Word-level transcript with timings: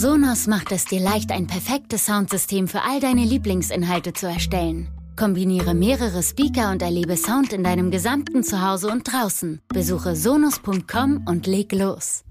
Sonos 0.00 0.46
macht 0.46 0.72
es 0.72 0.86
dir 0.86 0.98
leicht, 0.98 1.30
ein 1.30 1.46
perfektes 1.46 2.06
Soundsystem 2.06 2.68
für 2.68 2.80
all 2.80 3.00
deine 3.00 3.22
Lieblingsinhalte 3.22 4.14
zu 4.14 4.28
erstellen. 4.28 4.88
Kombiniere 5.14 5.74
mehrere 5.74 6.22
Speaker 6.22 6.70
und 6.70 6.80
erlebe 6.80 7.18
Sound 7.18 7.52
in 7.52 7.62
deinem 7.62 7.90
gesamten 7.90 8.42
Zuhause 8.42 8.88
und 8.88 9.02
draußen. 9.12 9.60
Besuche 9.68 10.16
sonos.com 10.16 11.26
und 11.28 11.46
leg 11.46 11.72
los. 11.72 12.24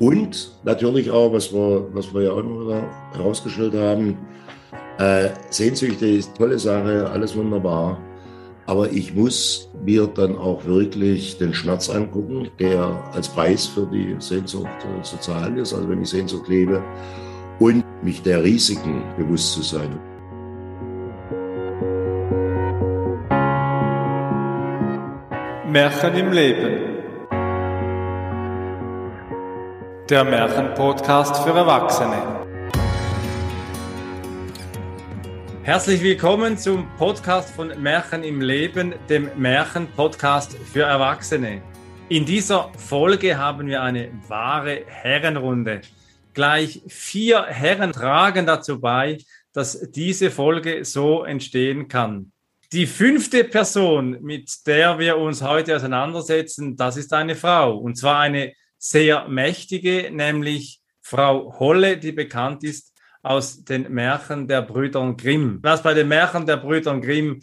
Und 0.00 0.50
natürlich 0.64 1.08
auch, 1.12 1.32
was 1.32 1.52
wir, 1.52 1.86
was 1.94 2.12
wir 2.12 2.22
ja 2.22 2.32
auch 2.32 2.42
noch 2.42 2.82
herausgestellt 3.12 3.74
haben, 3.74 4.18
äh, 4.98 5.28
Sehnsüchte 5.50 6.08
ist 6.08 6.36
tolle 6.36 6.58
Sache, 6.58 7.08
alles 7.08 7.36
wunderbar. 7.36 8.00
Aber 8.66 8.90
ich 8.90 9.14
muss 9.14 9.70
mir 9.84 10.06
dann 10.06 10.38
auch 10.38 10.64
wirklich 10.64 11.36
den 11.36 11.52
Schmerz 11.52 11.90
angucken, 11.90 12.48
der 12.58 13.10
als 13.12 13.28
Preis 13.28 13.66
für 13.66 13.86
die 13.86 14.16
Sehnsucht 14.18 14.68
äh, 14.68 15.02
zu 15.02 15.18
zahlen 15.18 15.58
ist, 15.58 15.74
also 15.74 15.88
wenn 15.88 16.02
ich 16.02 16.08
Sehnsucht 16.08 16.48
lebe, 16.48 16.82
und 17.58 17.84
mich 18.02 18.22
der 18.22 18.42
Risiken 18.42 19.02
bewusst 19.16 19.52
zu 19.52 19.62
sein. 19.62 19.98
Märchen 25.68 26.14
im 26.14 26.32
Leben. 26.32 26.94
Der 30.08 30.24
Märchenpodcast 30.24 31.36
für 31.38 31.50
Erwachsene. 31.50 32.43
Herzlich 35.64 36.02
willkommen 36.02 36.58
zum 36.58 36.86
Podcast 36.98 37.48
von 37.48 37.68
Märchen 37.80 38.22
im 38.22 38.42
Leben, 38.42 38.92
dem 39.08 39.30
Märchen-Podcast 39.34 40.58
für 40.58 40.82
Erwachsene. 40.82 41.62
In 42.10 42.26
dieser 42.26 42.70
Folge 42.76 43.38
haben 43.38 43.68
wir 43.68 43.80
eine 43.80 44.10
wahre 44.28 44.84
Herrenrunde. 44.86 45.80
Gleich 46.34 46.82
vier 46.86 47.44
Herren 47.44 47.92
tragen 47.92 48.44
dazu 48.44 48.78
bei, 48.78 49.16
dass 49.54 49.90
diese 49.90 50.30
Folge 50.30 50.84
so 50.84 51.24
entstehen 51.24 51.88
kann. 51.88 52.30
Die 52.70 52.86
fünfte 52.86 53.42
Person, 53.44 54.18
mit 54.20 54.66
der 54.66 54.98
wir 54.98 55.16
uns 55.16 55.40
heute 55.40 55.76
auseinandersetzen, 55.76 56.76
das 56.76 56.98
ist 56.98 57.14
eine 57.14 57.36
Frau. 57.36 57.78
Und 57.78 57.96
zwar 57.96 58.20
eine 58.20 58.52
sehr 58.76 59.28
mächtige, 59.28 60.10
nämlich 60.12 60.82
Frau 61.00 61.58
Holle, 61.58 61.96
die 61.96 62.12
bekannt 62.12 62.64
ist 62.64 62.93
aus 63.24 63.64
den 63.64 63.92
Märchen 63.92 64.46
der 64.46 64.62
Brüder 64.62 65.14
Grimm. 65.16 65.58
Was 65.62 65.82
bei 65.82 65.94
den 65.94 66.08
Märchen 66.08 66.46
der 66.46 66.58
Brüder 66.58 66.98
Grimm 67.00 67.40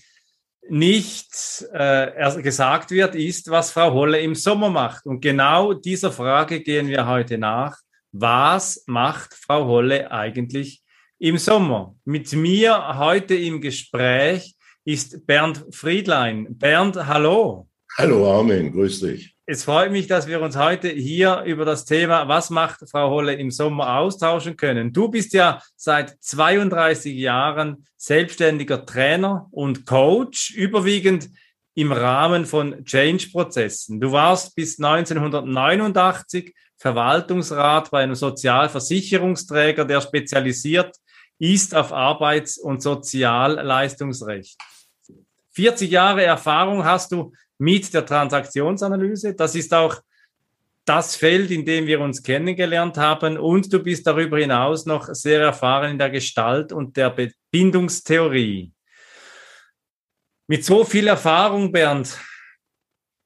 nicht 0.69 1.65
äh, 1.73 2.41
gesagt 2.41 2.91
wird, 2.91 3.15
ist, 3.15 3.49
was 3.49 3.71
Frau 3.71 3.93
Holle 3.93 4.19
im 4.19 4.35
Sommer 4.35 4.69
macht. 4.69 5.05
Und 5.05 5.21
genau 5.21 5.73
dieser 5.73 6.11
Frage 6.11 6.61
gehen 6.61 6.87
wir 6.87 7.07
heute 7.07 7.37
nach. 7.37 7.77
Was 8.11 8.83
macht 8.87 9.33
Frau 9.33 9.65
Holle 9.65 10.11
eigentlich 10.11 10.83
im 11.17 11.37
Sommer? 11.37 11.95
Mit 12.05 12.31
mir 12.33 12.97
heute 12.97 13.35
im 13.35 13.61
Gespräch 13.61 14.55
ist 14.85 15.25
Bernd 15.25 15.65
Friedlein. 15.71 16.47
Bernd, 16.57 16.95
hallo. 17.07 17.67
Hallo 17.97 18.39
Armin, 18.39 18.71
grüß 18.71 19.01
dich. 19.01 19.35
Es 19.51 19.65
freut 19.65 19.91
mich, 19.91 20.07
dass 20.07 20.27
wir 20.27 20.39
uns 20.39 20.55
heute 20.55 20.87
hier 20.87 21.41
über 21.41 21.65
das 21.65 21.83
Thema, 21.83 22.29
was 22.29 22.51
macht 22.51 22.89
Frau 22.89 23.09
Holle 23.09 23.33
im 23.33 23.51
Sommer, 23.51 23.97
austauschen 23.97 24.55
können. 24.55 24.93
Du 24.93 25.09
bist 25.09 25.33
ja 25.33 25.61
seit 25.75 26.15
32 26.23 27.13
Jahren 27.13 27.85
selbstständiger 27.97 28.85
Trainer 28.85 29.49
und 29.51 29.85
Coach, 29.85 30.51
überwiegend 30.51 31.27
im 31.73 31.91
Rahmen 31.91 32.45
von 32.45 32.85
Change-Prozessen. 32.85 33.99
Du 33.99 34.13
warst 34.13 34.55
bis 34.55 34.79
1989 34.79 36.55
Verwaltungsrat 36.77 37.91
bei 37.91 38.03
einem 38.03 38.15
Sozialversicherungsträger, 38.15 39.83
der 39.83 39.99
spezialisiert 39.99 40.95
ist 41.39 41.75
auf 41.75 41.91
Arbeits- 41.91 42.57
und 42.57 42.81
Sozialleistungsrecht. 42.81 44.57
40 45.51 45.91
Jahre 45.91 46.23
Erfahrung 46.23 46.85
hast 46.85 47.11
du 47.11 47.33
mit 47.61 47.93
der 47.93 48.07
Transaktionsanalyse. 48.07 49.35
Das 49.35 49.53
ist 49.53 49.71
auch 49.71 50.01
das 50.83 51.15
Feld, 51.15 51.51
in 51.51 51.63
dem 51.63 51.85
wir 51.85 52.01
uns 52.01 52.23
kennengelernt 52.23 52.97
haben. 52.97 53.37
Und 53.37 53.71
du 53.71 53.83
bist 53.83 54.07
darüber 54.07 54.39
hinaus 54.39 54.87
noch 54.87 55.13
sehr 55.13 55.41
erfahren 55.41 55.91
in 55.91 55.97
der 55.99 56.09
Gestalt 56.09 56.73
und 56.73 56.97
der 56.97 57.15
Bindungstheorie. 57.51 58.73
Mit 60.47 60.65
so 60.65 60.83
viel 60.83 61.05
Erfahrung, 61.05 61.71
Bernd, 61.71 62.19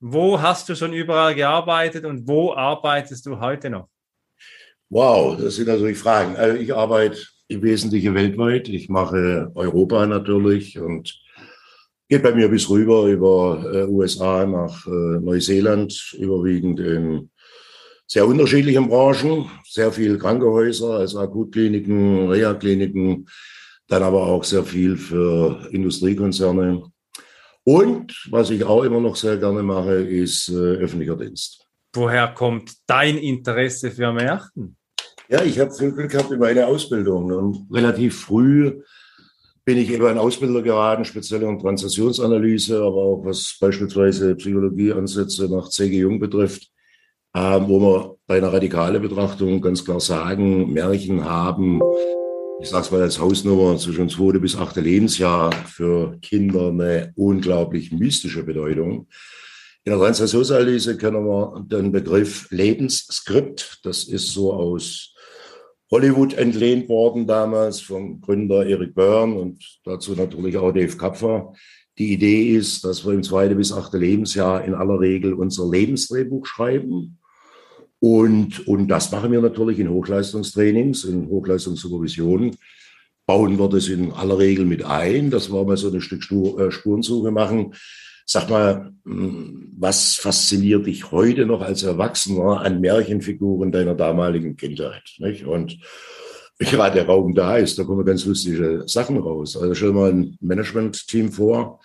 wo 0.01 0.41
hast 0.41 0.67
du 0.67 0.75
schon 0.75 0.91
überall 0.91 1.33
gearbeitet 1.33 2.03
und 2.03 2.27
wo 2.27 2.53
arbeitest 2.53 3.25
du 3.25 3.39
heute 3.39 3.69
noch? 3.69 3.87
Wow, 4.89 5.37
das 5.39 5.55
sind 5.55 5.69
natürlich 5.69 5.97
Fragen. 5.97 6.35
Also 6.35 6.57
ich 6.57 6.75
arbeite 6.75 7.25
im 7.47 7.63
Wesentlichen 7.63 8.13
weltweit. 8.13 8.67
Ich 8.67 8.89
mache 8.89 9.49
Europa 9.55 10.05
natürlich 10.05 10.77
und 10.77 11.24
Geht 12.07 12.21
bei 12.21 12.33
mir 12.33 12.47
bis 12.49 12.69
rüber 12.69 13.07
über 13.07 13.65
äh, 13.73 13.85
USA 13.85 14.45
nach 14.45 14.85
äh, 14.85 15.19
Neuseeland, 15.19 16.15
überwiegend 16.19 16.79
in 16.79 17.29
sehr 18.07 18.27
unterschiedlichen 18.27 18.87
Branchen, 18.87 19.49
sehr 19.63 19.91
viel 19.91 20.19
Krankenhäuser, 20.19 20.91
also 20.91 21.19
Akutkliniken, 21.19 22.29
Reha-Kliniken, 22.29 23.27
dann 23.87 24.03
aber 24.03 24.27
auch 24.27 24.43
sehr 24.43 24.63
viel 24.63 24.97
für 24.97 25.67
Industriekonzerne. 25.71 26.83
Und 27.63 28.27
was 28.29 28.51
ich 28.51 28.63
auch 28.63 28.83
immer 28.83 28.99
noch 28.99 29.15
sehr 29.15 29.37
gerne 29.37 29.63
mache, 29.63 29.95
ist 29.95 30.49
äh, 30.49 30.53
öffentlicher 30.53 31.17
Dienst. 31.17 31.65
Woher 31.93 32.27
kommt 32.27 32.71
dein 32.85 33.17
Interesse 33.17 33.89
für 33.89 34.13
Märchen? 34.13 34.77
Ja, 35.27 35.41
ich 35.41 35.59
habe 35.59 35.71
viel 35.71 35.91
Glück 35.91 36.11
gehabt 36.11 36.29
über 36.29 36.47
eine 36.47 36.67
Ausbildung. 36.67 37.31
Und 37.31 37.67
relativ 37.71 38.21
früh 38.21 38.81
bin 39.65 39.79
ich 39.79 39.91
eben 39.91 40.05
ein 40.05 40.19
Ausbilder 40.19 40.61
geraten, 40.61 41.05
speziell 41.05 41.41
in 41.41 41.57
Transaktionsanalyse, 41.59 42.77
aber 42.77 42.97
auch 42.97 43.25
was 43.25 43.57
beispielsweise 43.59 44.35
Psychologieansätze 44.35 45.49
nach 45.49 45.69
C.G. 45.69 45.97
Jung 45.97 46.19
betrifft, 46.19 46.69
äh, 47.33 47.39
wo 47.39 47.79
wir 47.79 48.15
bei 48.27 48.37
einer 48.37 48.53
radikalen 48.53 49.01
Betrachtung 49.01 49.59
ganz 49.61 49.83
klar 49.83 49.99
sagen, 49.99 50.71
Märchen 50.71 51.25
haben, 51.25 51.81
ich 52.61 52.69
sage 52.69 52.85
es 52.85 52.91
mal 52.91 53.01
als 53.01 53.19
Hausnummer, 53.19 53.75
zwischen 53.77 54.07
zweite 54.07 54.39
bis 54.39 54.55
achte 54.55 54.81
Lebensjahr 54.81 55.51
für 55.51 56.19
Kinder 56.21 56.69
eine 56.69 57.11
unglaublich 57.15 57.91
mystische 57.91 58.43
Bedeutung. 58.43 59.07
In 59.83 59.91
der 59.91 59.99
Transaktionsanalyse 59.99 60.95
kennen 60.97 61.25
wir 61.25 61.65
den 61.67 61.91
Begriff 61.91 62.49
Lebensskript. 62.51 63.79
Das 63.83 64.03
ist 64.03 64.31
so 64.31 64.53
aus 64.53 65.14
Hollywood 65.91 66.33
entlehnt 66.33 66.89
worden 66.89 67.27
damals 67.27 67.79
vom 67.79 68.19
Gründer 68.21 68.65
Eric 68.65 68.95
Byrne 68.95 69.35
und 69.35 69.79
dazu 69.83 70.13
natürlich 70.13 70.57
auch 70.57 70.71
Dave 70.71 70.97
Kapfer. 70.97 71.53
Die 71.97 72.11
Idee 72.11 72.55
ist, 72.55 72.83
dass 72.83 73.05
wir 73.05 73.13
im 73.13 73.23
zweiten 73.23 73.55
bis 73.55 73.71
achte 73.71 73.97
Lebensjahr 73.97 74.65
in 74.65 74.73
aller 74.73 74.99
Regel 74.99 75.33
unser 75.33 75.69
Lebensdrehbuch 75.69 76.45
schreiben. 76.45 77.19
Und, 77.99 78.67
und 78.67 78.87
das 78.87 79.11
machen 79.11 79.31
wir 79.31 79.41
natürlich 79.41 79.79
in 79.79 79.89
Hochleistungstrainings, 79.89 81.05
in 81.05 81.29
Hochleistungssupervisionen. 81.29 82.57
Bauen 83.25 83.57
wir 83.57 83.69
das 83.69 83.87
in 83.87 84.11
aller 84.11 84.37
Regel 84.37 84.65
mit 84.65 84.83
ein, 84.83 85.29
dass 85.29 85.51
wir 85.51 85.63
mal 85.63 85.77
so 85.77 85.89
ein 85.89 86.01
Stück 86.01 86.29
äh, 86.31 86.71
Spurensuche 86.71 87.31
machen 87.31 87.73
Sag 88.25 88.49
mal, 88.49 88.91
hm, 89.05 89.71
was 89.77 90.15
fasziniert 90.15 90.87
dich 90.87 91.11
heute 91.11 91.45
noch 91.45 91.61
als 91.61 91.83
Erwachsener 91.83 92.61
an 92.61 92.81
Märchenfiguren 92.81 93.71
deiner 93.71 93.93
damaligen 93.93 94.57
Kindheit? 94.57 95.03
Nicht? 95.19 95.45
Und 95.45 95.77
gerade 96.57 96.95
der 96.95 97.05
Raum 97.05 97.35
da 97.35 97.57
ist, 97.57 97.77
da 97.77 97.83
kommen 97.83 98.05
ganz 98.05 98.25
lustige 98.25 98.83
Sachen 98.87 99.19
raus. 99.19 99.55
Also 99.55 99.75
stell 99.75 99.91
mal 99.91 100.11
ein 100.11 100.37
Management-Team 100.41 101.31
vor, 101.31 101.81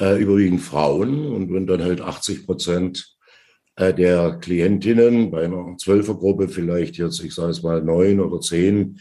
äh, 0.00 0.20
überwiegend 0.20 0.62
Frauen. 0.62 1.26
Und 1.26 1.52
wenn 1.52 1.66
dann 1.66 1.82
halt 1.82 2.00
80 2.00 2.44
Prozent 2.44 3.16
äh, 3.76 3.94
der 3.94 4.38
Klientinnen 4.40 5.30
bei 5.30 5.44
einer 5.44 5.76
Zwölfergruppe 5.78 6.48
vielleicht 6.48 6.96
jetzt, 6.96 7.22
ich 7.22 7.34
sage 7.34 7.50
es 7.50 7.62
mal, 7.62 7.82
neun 7.82 8.18
oder 8.18 8.40
zehn 8.40 8.98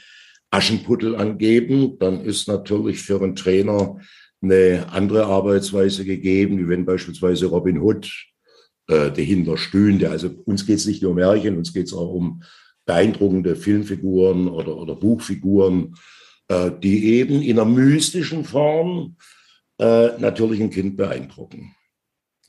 Aschenputtel 0.52 1.16
angeben, 1.16 1.98
dann 1.98 2.22
ist 2.24 2.48
natürlich 2.48 3.00
für 3.00 3.22
einen 3.22 3.36
Trainer 3.36 3.98
eine 4.42 4.88
andere 4.92 5.26
Arbeitsweise 5.26 6.06
gegeben, 6.06 6.60
wie 6.60 6.68
wenn 6.68 6.86
beispielsweise 6.86 7.48
Robin 7.48 7.80
Hood 7.80 8.12
äh, 8.88 9.12
dahinter 9.12 9.58
stünde. 9.58 10.10
Also 10.10 10.30
uns 10.46 10.66
geht 10.66 10.78
es 10.78 10.86
nicht 10.86 11.02
nur 11.02 11.12
um 11.12 11.18
Märchen, 11.18 11.58
uns 11.58 11.74
geht 11.74 11.88
es 11.88 11.94
auch 11.94 12.14
um 12.14 12.44
beeindruckende 12.86 13.56
Filmfiguren 13.56 14.48
oder, 14.48 14.78
oder 14.78 14.96
Buchfiguren, 14.96 15.96
äh, 16.48 16.72
die 16.72 17.16
eben 17.16 17.42
in 17.42 17.60
einer 17.60 17.70
mystischen 17.70 18.46
Form 18.46 19.18
äh, 19.80 20.18
natürlich 20.20 20.62
ein 20.62 20.70
Kind 20.70 20.98
beeindrucken. 20.98 21.76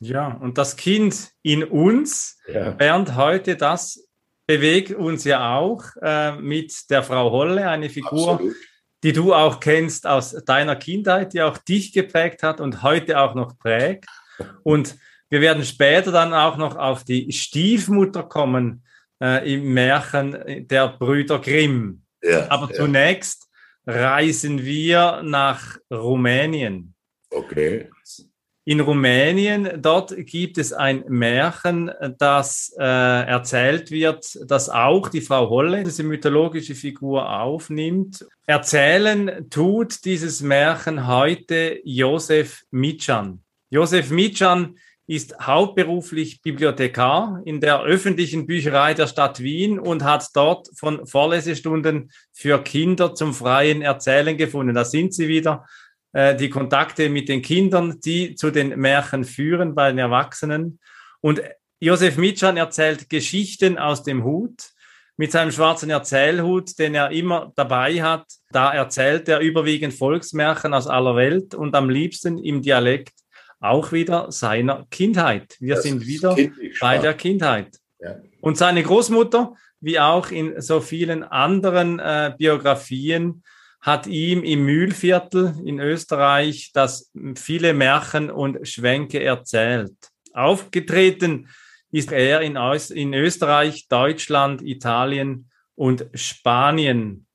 Ja, 0.01 0.35
und 0.35 0.59
das 0.59 0.77
Kind 0.77 1.33
in 1.43 1.65
uns, 1.65 2.39
ja. 2.53 2.71
Bernd, 2.71 3.17
heute, 3.17 3.57
das 3.57 4.09
bewegt 4.47 4.93
uns 4.93 5.25
ja 5.25 5.59
auch 5.59 5.83
äh, 6.01 6.37
mit 6.37 6.89
der 6.89 7.03
Frau 7.03 7.33
Holle, 7.33 7.69
eine 7.69 7.91
Figur, 7.91 8.35
Absolut 8.35 8.55
die 9.03 9.13
du 9.13 9.33
auch 9.35 9.61
kennst 9.61 10.07
aus 10.07 10.33
deiner 10.45 10.77
Kindheit, 10.77 11.33
die 11.33 11.43
auch 11.43 11.59
dich 11.59 11.93
geprägt 11.93 12.43
hat 12.43 12.61
und 12.61 12.83
heute 12.83 13.21
auch 13.21 13.35
noch 13.35 13.59
prägt. 13.59 14.07
Und 14.63 14.97
Wir 15.31 15.41
werden 15.43 15.65
später 15.65 16.11
dann 16.11 16.33
auch 16.33 16.57
noch 16.57 16.77
auf 16.77 17.05
die 17.05 17.31
Stiefmutter 17.33 18.23
kommen 18.23 18.83
äh, 19.23 19.55
im 19.55 19.75
Märchen 19.75 20.67
der 20.69 20.89
Brüder 20.89 21.39
Grimm. 21.39 22.03
Ja, 22.23 22.51
Aber 22.51 22.69
ja. 22.71 22.75
zunächst 22.75 23.49
reisen 23.87 24.65
wir 24.65 25.21
nach 25.23 25.79
Rumänien. 25.91 26.95
Okay. 27.31 27.91
In 28.69 28.81
Rumänien, 28.81 29.81
dort 29.81 30.15
gibt 30.27 30.59
es 30.59 30.75
ein 30.75 31.03
Märchen, 31.09 31.91
das 32.19 32.71
äh, 32.79 32.85
erzählt 32.85 33.91
wird, 33.91 34.39
das 34.47 34.69
auch 34.69 35.09
die 35.09 35.23
Frau 35.23 35.49
Holle, 35.49 35.85
diese 35.85 36.03
mythologische 36.03 36.75
Figur, 36.75 37.41
aufnimmt. 37.41 38.27
Erzählen 38.45 39.49
tut 39.49 40.05
dieses 40.05 40.43
Märchen 40.43 41.07
heute 41.07 41.81
Josef 41.83 42.65
Mitschan. 42.71 43.43
Josef 43.71 44.11
Mitschan 44.11 44.77
ist 45.07 45.41
hauptberuflich 45.41 46.43
Bibliothekar 46.43 47.41
in 47.47 47.63
der 47.63 47.81
öffentlichen 47.81 48.47
Bücherei 48.47 48.93
der 48.93 49.07
Stadt 49.07 49.41
Wien 49.41 49.79
und 49.79 50.05
hat 50.05 50.27
dort 50.35 50.69
von 50.77 51.07
Vorlesestunden 51.07 52.11
für 52.35 52.63
Kinder 52.63 53.15
zum 53.15 53.33
freien 53.33 53.81
Erzählen 53.81 54.37
gefunden. 54.37 54.75
Da 54.75 54.85
sind 54.85 55.15
sie 55.15 55.27
wieder, 55.27 55.65
äh, 56.13 56.35
die 56.37 56.51
Kontakte 56.51 57.09
mit 57.09 57.29
den 57.29 57.43
Kindern, 57.43 58.01
die 58.01 58.35
zu 58.35 58.51
den 58.51 58.79
Märchen 58.79 59.25
führen 59.25 59.75
bei 59.75 59.91
den 59.91 59.99
Erwachsenen. 59.99 60.79
Und 61.21 61.43
Josef 61.81 62.17
Mitschan 62.17 62.57
erzählt 62.57 63.09
Geschichten 63.09 63.79
aus 63.79 64.03
dem 64.03 64.25
Hut 64.25 64.71
mit 65.17 65.33
seinem 65.33 65.51
schwarzen 65.51 65.91
Erzählhut, 65.91 66.79
den 66.79 66.95
er 66.95 67.11
immer 67.11 67.53
dabei 67.57 68.03
hat. 68.03 68.27
Da 68.51 68.73
erzählt 68.73 69.29
er 69.29 69.41
überwiegend 69.41 69.93
Volksmärchen 69.93 70.73
aus 70.75 70.87
aller 70.87 71.17
Welt 71.17 71.55
und 71.55 71.75
am 71.75 71.91
liebsten 71.91 72.39
im 72.39 72.63
Dialekt 72.63 73.15
auch 73.61 73.93
wieder 73.93 74.31
seiner 74.31 74.87
Kindheit. 74.91 75.57
Wir 75.59 75.75
das 75.75 75.85
sind 75.85 76.07
wieder 76.07 76.37
bei 76.81 76.99
der 76.99 77.15
Kindheit. 77.15 77.79
Ja. 77.99 78.17
Und 78.41 78.57
seine 78.57 78.83
Großmutter, 78.83 79.55
wie 79.81 79.99
auch 79.99 80.31
in 80.31 80.61
so 80.61 80.81
vielen 80.81 81.25
anderen 81.25 81.99
äh, 81.99 82.33
Biografien, 82.39 83.43
hat 83.81 84.07
ihm 84.07 84.43
im 84.43 84.65
Mühlviertel 84.65 85.55
in 85.65 85.79
Österreich 85.79 86.71
das 86.75 87.13
viele 87.37 87.75
Märchen 87.75 88.31
und 88.31 88.67
Schwänke 88.67 89.23
erzählt. 89.23 89.95
Aufgetreten 90.33 91.49
ist 91.91 92.13
er 92.13 92.41
in, 92.43 92.57
in 92.57 93.15
Österreich, 93.15 93.89
Deutschland, 93.89 94.63
Italien 94.63 95.51
und 95.75 96.07
Spanien. 96.15 97.27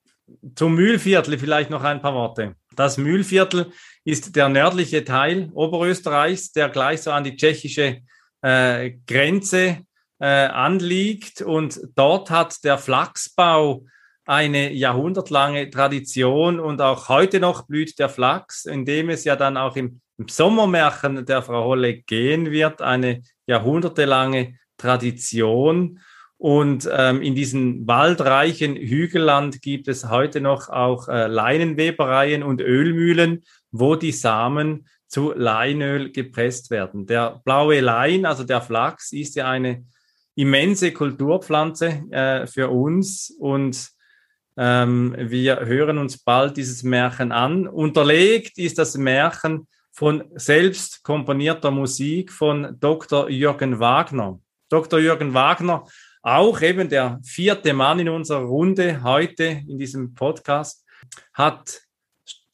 Zum 0.56 0.76
Mühlviertel 0.76 1.38
vielleicht 1.38 1.70
noch 1.70 1.84
ein 1.84 2.02
paar 2.02 2.14
Worte. 2.14 2.56
Das 2.76 2.98
Mühlviertel 2.98 3.72
ist 4.04 4.36
der 4.36 4.50
nördliche 4.50 5.04
Teil 5.04 5.50
Oberösterreichs, 5.54 6.52
der 6.52 6.70
gleich 6.70 7.02
so 7.02 7.12
an 7.12 7.24
die 7.24 7.36
tschechische 7.36 8.02
äh, 8.42 8.92
Grenze 9.08 9.86
äh, 10.20 10.26
anliegt. 10.26 11.42
Und 11.42 11.80
dort 11.96 12.30
hat 12.30 12.64
der 12.64 12.78
Flachsbau 12.78 13.86
eine 14.26 14.72
jahrhundertlange 14.72 15.70
Tradition 15.70 16.60
und 16.60 16.82
auch 16.82 17.10
heute 17.10 17.40
noch 17.40 17.68
blüht 17.68 18.00
der 18.00 18.10
Flachs, 18.10 18.66
indem 18.66 19.10
es 19.10 19.24
ja 19.24 19.36
dann 19.36 19.58
auch 19.58 19.76
im, 19.76 20.02
im 20.18 20.28
Sommermärchen 20.28 21.26
der 21.26 21.42
Frau 21.42 21.66
Holle 21.66 21.96
gehen 21.96 22.52
wird, 22.52 22.82
eine 22.82 23.22
jahrhundertelange 23.48 24.58
Tradition. 24.78 26.00
Und 26.38 26.90
ähm, 26.92 27.22
in 27.22 27.36
diesem 27.36 27.88
waldreichen 27.88 28.76
Hügelland 28.76 29.62
gibt 29.62 29.88
es 29.88 30.10
heute 30.10 30.42
noch 30.42 30.70
auch 30.70 31.08
äh, 31.08 31.28
Leinenwebereien 31.28 32.44
und 32.44 32.60
Ölmühlen, 32.60 33.44
wo 33.72 33.96
die 33.96 34.12
Samen 34.12 34.88
zu 35.08 35.34
Leinöl 35.34 36.12
gepresst 36.12 36.72
werden. 36.72 37.06
Der 37.06 37.42
blaue 37.46 37.80
Lein, 37.80 38.26
also 38.26 38.44
der 38.44 38.62
Flachs, 38.62 39.12
ist 39.12 39.36
ja 39.36 39.50
eine 39.50 39.86
immense 40.36 40.92
Kulturpflanze 40.92 42.04
äh, 42.12 42.48
für 42.48 42.70
uns 42.70 43.30
und 43.40 43.94
ähm, 44.58 45.16
wir 45.18 45.62
hören 45.66 45.98
uns 45.98 46.18
bald 46.18 46.58
dieses 46.58 46.84
Märchen 46.84 47.32
an. 47.32 47.68
Unterlegt 47.68 48.58
ist 48.58 48.78
das 48.78 48.96
Märchen 48.96 49.68
von 49.92 50.24
selbst 50.36 51.04
komponierter 51.04 51.72
Musik 51.72 52.32
von 52.32 52.78
Dr. 52.80 53.30
Jürgen 53.30 53.80
Wagner. 53.80 54.40
Dr. 54.70 55.00
Jürgen 55.00 55.34
Wagner 55.34 55.86
auch 56.24 56.62
eben 56.62 56.88
der 56.88 57.20
vierte 57.24 57.74
Mann 57.74 58.00
in 58.00 58.10
unserer 58.10 58.44
Runde 58.44 59.04
heute 59.04 59.62
in 59.68 59.78
diesem 59.78 60.14
Podcast 60.14 60.86
hat 61.34 61.82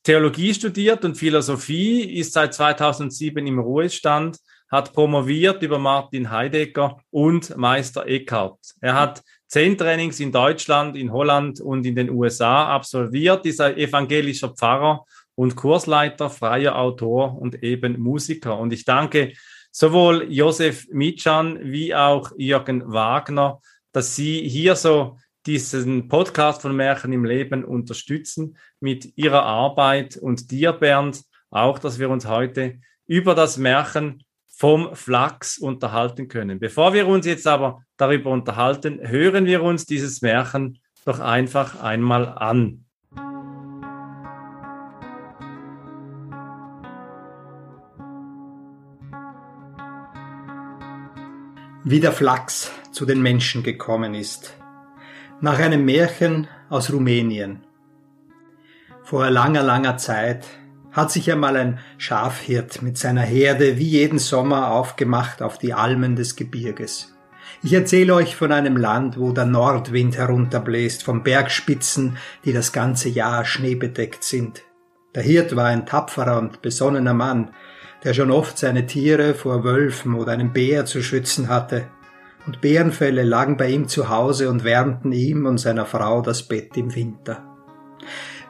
Theologie 0.03 0.53
studiert 0.53 1.05
und 1.05 1.15
Philosophie, 1.15 2.01
ist 2.17 2.33
seit 2.33 2.53
2007 2.53 3.45
im 3.45 3.59
Ruhestand, 3.59 4.39
hat 4.71 4.93
promoviert 4.93 5.61
über 5.61 5.77
Martin 5.77 6.31
Heidegger 6.31 6.97
und 7.11 7.55
Meister 7.57 8.07
Eckhart. 8.07 8.59
Er 8.81 8.95
hat 8.95 9.21
zehn 9.49 9.77
Trainings 9.77 10.19
in 10.19 10.31
Deutschland, 10.31 10.95
in 10.95 11.11
Holland 11.11 11.59
und 11.59 11.85
in 11.85 11.95
den 11.95 12.09
USA 12.11 12.67
absolviert, 12.67 13.43
dieser 13.43 13.75
evangelischer 13.75 14.49
Pfarrer 14.49 15.05
und 15.35 15.55
Kursleiter, 15.55 16.29
freier 16.29 16.77
Autor 16.77 17.37
und 17.37 17.63
eben 17.63 17.99
Musiker. 17.99 18.57
Und 18.57 18.71
ich 18.71 18.85
danke 18.85 19.33
sowohl 19.71 20.27
Josef 20.29 20.87
Mitschan 20.91 21.59
wie 21.63 21.93
auch 21.95 22.31
Jürgen 22.37 22.91
Wagner, 22.91 23.59
dass 23.91 24.15
sie 24.15 24.47
hier 24.47 24.75
so 24.75 25.17
diesen 25.45 26.07
Podcast 26.07 26.61
von 26.61 26.75
Märchen 26.75 27.11
im 27.11 27.25
Leben 27.25 27.63
unterstützen 27.63 28.55
mit 28.79 29.17
ihrer 29.17 29.43
Arbeit 29.43 30.15
und 30.15 30.51
dir, 30.51 30.73
Bernd, 30.73 31.23
auch, 31.49 31.79
dass 31.79 31.97
wir 31.97 32.11
uns 32.11 32.27
heute 32.27 32.79
über 33.07 33.33
das 33.33 33.57
Märchen 33.57 34.23
vom 34.59 34.93
Flachs 34.93 35.57
unterhalten 35.57 36.27
können. 36.27 36.59
Bevor 36.59 36.93
wir 36.93 37.07
uns 37.07 37.25
jetzt 37.25 37.47
aber 37.47 37.81
darüber 37.95 38.29
unterhalten, 38.31 38.99
hören 39.01 39.45
wir 39.45 39.63
uns 39.63 39.85
dieses 39.85 40.21
Märchen 40.21 40.79
doch 41.05 41.21
einfach 41.21 41.81
einmal 41.81 42.27
an. 42.27 42.83
wie 51.85 52.01
der 52.01 52.11
Flachs 52.11 52.71
zu 52.91 53.05
den 53.05 53.19
Menschen 53.19 53.63
gekommen 53.63 54.13
ist. 54.13 54.55
Nach 55.41 55.57
einem 55.57 55.85
Märchen 55.85 56.47
aus 56.69 56.93
Rumänien. 56.93 57.63
Vor 59.01 59.27
langer, 59.31 59.63
langer 59.63 59.97
Zeit 59.97 60.45
hat 60.91 61.11
sich 61.11 61.31
einmal 61.31 61.55
ein 61.55 61.79
Schafhirt 61.97 62.81
mit 62.81 62.97
seiner 62.97 63.21
Herde 63.21 63.77
wie 63.77 63.87
jeden 63.87 64.19
Sommer 64.19 64.71
aufgemacht 64.71 65.41
auf 65.41 65.57
die 65.57 65.73
Almen 65.73 66.15
des 66.15 66.35
Gebirges. 66.35 67.13
Ich 67.61 67.73
erzähle 67.73 68.13
euch 68.15 68.35
von 68.35 68.51
einem 68.51 68.77
Land, 68.77 69.19
wo 69.19 69.31
der 69.31 69.45
Nordwind 69.45 70.17
herunterbläst, 70.17 71.03
von 71.03 71.23
Bergspitzen, 71.23 72.17
die 72.45 72.53
das 72.53 72.71
ganze 72.71 73.09
Jahr 73.09 73.43
schneebedeckt 73.43 74.23
sind. 74.23 74.63
Der 75.15 75.23
Hirt 75.23 75.55
war 75.55 75.65
ein 75.65 75.85
tapferer 75.85 76.39
und 76.39 76.61
besonnener 76.61 77.13
Mann, 77.13 77.51
der 78.03 78.13
schon 78.13 78.31
oft 78.31 78.57
seine 78.57 78.85
Tiere 78.85 79.33
vor 79.33 79.63
Wölfen 79.63 80.13
oder 80.13 80.31
einem 80.31 80.53
Bär 80.53 80.85
zu 80.85 81.01
schützen 81.01 81.49
hatte, 81.49 81.87
und 82.45 82.61
Bärenfälle 82.61 83.23
lagen 83.23 83.57
bei 83.57 83.69
ihm 83.69 83.87
zu 83.87 84.09
Hause 84.09 84.49
und 84.49 84.63
wärmten 84.63 85.11
ihm 85.11 85.45
und 85.45 85.57
seiner 85.57 85.85
Frau 85.85 86.21
das 86.21 86.43
Bett 86.43 86.77
im 86.77 86.95
Winter. 86.95 87.43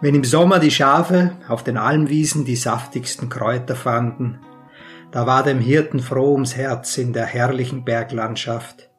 Wenn 0.02 0.16
im 0.16 0.24
Sommer 0.24 0.60
die 0.60 0.72
Schafe 0.72 1.34
auf 1.50 1.64
den 1.64 1.76
Almwiesen 1.76 2.46
die 2.46 2.56
saftigsten 2.56 3.28
Kräuter 3.28 3.76
fanden, 3.76 4.40
da 5.12 5.28
war 5.28 5.44
dem 5.44 5.60
Hirten 5.60 6.00
froh 6.00 6.34
ums 6.34 6.56
Herz 6.56 6.98
in 6.98 7.12
der 7.12 7.26
herrlichen 7.26 7.84
Berglandschaft. 7.84 8.90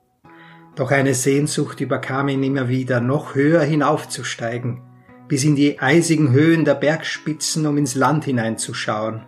Doch 0.77 0.91
eine 0.91 1.15
Sehnsucht 1.15 1.81
überkam 1.81 2.29
ihn 2.29 2.43
immer 2.43 2.69
wieder, 2.69 3.01
noch 3.01 3.35
höher 3.35 3.63
hinaufzusteigen, 3.63 4.83
bis 5.27 5.45
in 5.45 5.57
die 5.57 5.81
eisigen 5.81 6.33
Höhen 6.33 6.65
der 6.65 6.75
Bergspitzen, 6.75 7.67
um 7.67 7.79
ins 7.79 7.95
Land 7.95 8.25
hineinzuschauen 8.25 9.23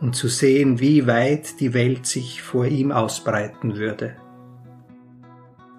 und 0.00 0.16
zu 0.16 0.28
sehen, 0.28 0.80
wie 0.80 1.06
weit 1.06 1.60
die 1.60 1.74
Welt 1.74 2.06
sich 2.06 2.40
vor 2.40 2.64
ihm 2.64 2.92
ausbreiten 2.92 3.76
würde. 3.76 4.16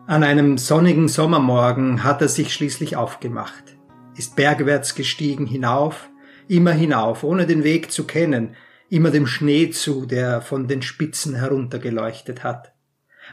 An 0.06 0.24
einem 0.24 0.58
sonnigen 0.58 1.08
Sommermorgen 1.08 2.04
hat 2.04 2.22
er 2.22 2.28
sich 2.28 2.54
schließlich 2.54 2.96
aufgemacht, 2.96 3.71
ist 4.15 4.36
bergwärts 4.36 4.96
gestiegen 4.96 5.46
hinauf, 5.46 6.10
immer 6.48 6.72
hinauf, 6.72 7.24
ohne 7.24 7.46
den 7.46 7.63
Weg 7.63 7.91
zu 7.91 8.06
kennen, 8.06 8.56
immer 8.89 9.10
dem 9.10 9.25
Schnee 9.25 9.70
zu, 9.70 10.06
der 10.06 10.41
von 10.41 10.68
den 10.68 10.82
Spitzen 10.82 11.36
heruntergeleuchtet 11.36 12.44
hat. 12.44 12.74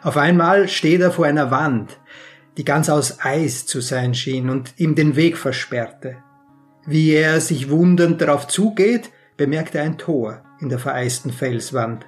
Auf 0.02 0.16
einmal 0.16 0.68
steht 0.68 1.00
er 1.00 1.10
vor 1.10 1.26
einer 1.26 1.50
Wand, 1.50 1.98
die 2.56 2.64
ganz 2.64 2.88
aus 2.88 3.18
Eis 3.20 3.66
zu 3.66 3.80
sein 3.80 4.14
schien 4.14 4.50
und 4.50 4.74
ihm 4.76 4.94
den 4.94 5.16
Weg 5.16 5.36
versperrte. 5.36 6.16
Wie 6.86 7.10
er 7.10 7.40
sich 7.40 7.70
wundernd 7.70 8.20
darauf 8.20 8.46
zugeht, 8.46 9.10
bemerkt 9.36 9.74
er 9.74 9.82
ein 9.82 9.98
Tor, 9.98 10.42
in 10.60 10.68
der 10.68 10.78
vereisten 10.78 11.32
Felswand. 11.32 12.06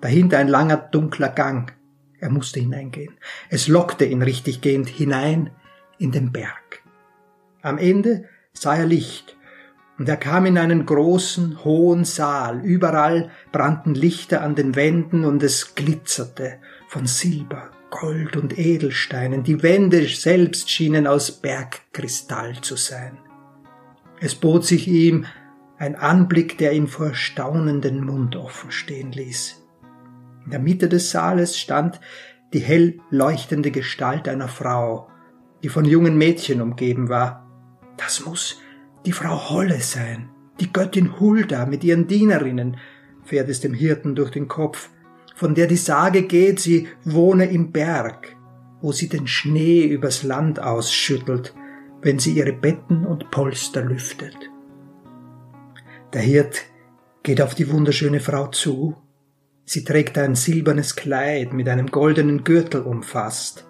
Dahinter 0.00 0.38
ein 0.38 0.48
langer 0.48 0.76
dunkler 0.76 1.28
Gang. 1.28 1.72
Er 2.18 2.30
musste 2.30 2.60
hineingehen. 2.60 3.14
Es 3.48 3.68
lockte 3.68 4.04
ihn 4.04 4.22
richtiggehend 4.22 4.88
hinein 4.88 5.50
in 5.98 6.12
den 6.12 6.32
Berg. 6.32 6.61
Am 7.62 7.78
Ende 7.78 8.24
sah 8.52 8.76
er 8.76 8.86
Licht 8.86 9.36
Und 9.98 10.08
er 10.08 10.16
kam 10.16 10.46
in 10.46 10.58
einen 10.58 10.84
großen, 10.84 11.64
hohen 11.64 12.04
Saal. 12.04 12.60
Überall 12.64 13.30
brannten 13.52 13.94
Lichter 13.94 14.42
an 14.42 14.54
den 14.54 14.74
Wänden 14.74 15.24
und 15.24 15.42
es 15.42 15.74
glitzerte 15.74 16.58
von 16.88 17.06
Silber, 17.06 17.70
Gold 17.90 18.36
und 18.36 18.58
Edelsteinen. 18.58 19.44
Die 19.44 19.62
Wände 19.62 20.04
selbst 20.06 20.70
schienen 20.70 21.06
aus 21.06 21.30
Bergkristall 21.30 22.60
zu 22.62 22.76
sein. 22.76 23.18
Es 24.20 24.34
bot 24.34 24.64
sich 24.64 24.88
ihm 24.88 25.26
ein 25.78 25.94
Anblick, 25.94 26.58
der 26.58 26.72
ihn 26.72 26.86
vor 26.86 27.14
staunenden 27.14 28.04
Mund 28.04 28.36
offen 28.36 28.70
stehen 28.70 29.12
ließ. 29.12 29.62
In 30.44 30.50
der 30.50 30.60
Mitte 30.60 30.88
des 30.88 31.10
Saales 31.10 31.58
stand 31.58 32.00
die 32.52 32.60
hell 32.60 32.98
leuchtende 33.10 33.70
Gestalt 33.70 34.28
einer 34.28 34.48
Frau, 34.48 35.08
die 35.62 35.68
von 35.68 35.84
jungen 35.84 36.16
Mädchen 36.16 36.60
umgeben 36.60 37.08
war. 37.08 37.51
Das 37.96 38.24
muss 38.24 38.60
die 39.04 39.12
Frau 39.12 39.50
Holle 39.50 39.80
sein, 39.80 40.30
die 40.60 40.72
Göttin 40.72 41.18
Hulda 41.18 41.66
mit 41.66 41.82
ihren 41.84 42.06
Dienerinnen, 42.06 42.76
fährt 43.24 43.48
es 43.48 43.60
dem 43.60 43.74
Hirten 43.74 44.14
durch 44.14 44.30
den 44.30 44.48
Kopf, 44.48 44.90
von 45.34 45.54
der 45.54 45.66
die 45.66 45.76
Sage 45.76 46.22
geht, 46.22 46.60
sie 46.60 46.88
wohne 47.04 47.46
im 47.46 47.72
Berg, 47.72 48.36
wo 48.80 48.92
sie 48.92 49.08
den 49.08 49.26
Schnee 49.26 49.84
übers 49.84 50.22
Land 50.22 50.60
ausschüttelt, 50.60 51.54
wenn 52.00 52.18
sie 52.18 52.32
ihre 52.32 52.52
Betten 52.52 53.06
und 53.06 53.30
Polster 53.30 53.82
lüftet. 53.82 54.36
Der 56.12 56.20
Hirt 56.20 56.62
geht 57.22 57.40
auf 57.40 57.54
die 57.54 57.70
wunderschöne 57.70 58.20
Frau 58.20 58.48
zu. 58.48 58.96
Sie 59.64 59.84
trägt 59.84 60.18
ein 60.18 60.34
silbernes 60.34 60.96
Kleid 60.96 61.52
mit 61.52 61.68
einem 61.68 61.86
goldenen 61.86 62.44
Gürtel 62.44 62.82
umfasst. 62.82 63.66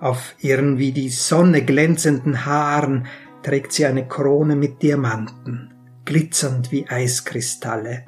Auf 0.00 0.34
ihren 0.40 0.78
wie 0.78 0.92
die 0.92 1.10
Sonne 1.10 1.62
glänzenden 1.62 2.46
Haaren 2.46 3.06
trägt 3.42 3.72
sie 3.72 3.86
eine 3.86 4.06
Krone 4.06 4.56
mit 4.56 4.82
Diamanten, 4.82 5.72
glitzernd 6.04 6.72
wie 6.72 6.88
Eiskristalle. 6.88 8.04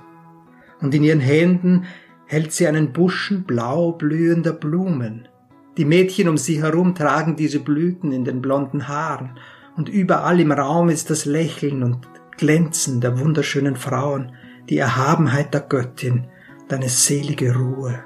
Und 0.81 0.95
in 0.95 1.03
ihren 1.03 1.21
Händen 1.21 1.85
hält 2.27 2.53
sie 2.53 2.67
einen 2.67 2.93
Buschen 2.93 3.45
blau 3.45 3.93
blühender 3.93 4.53
Blumen. 4.53 5.29
Die 5.77 5.85
Mädchen 5.85 6.29
um 6.29 6.37
sie 6.37 6.63
herum 6.63 6.95
tragen 6.95 7.37
diese 7.37 7.61
Blüten 7.61 8.13
in 8.13 8.25
den 8.25 8.43
blonden 8.43 8.89
Haaren, 8.89 9.39
und 9.77 9.89
überall 9.89 10.39
im 10.39 10.53
Raum 10.53 10.91
ist 10.91 11.09
das 11.09 11.25
Lächeln 11.25 11.83
und 11.83 12.07
Glänzen 12.37 13.01
der 13.01 13.19
wunderschönen 13.19 13.77
Frauen, 13.77 14.33
die 14.69 14.77
Erhabenheit 14.79 15.55
der 15.55 15.63
Göttin 15.63 16.27
und 16.63 16.73
eine 16.73 16.89
selige 16.89 17.55
Ruhe, 17.55 18.01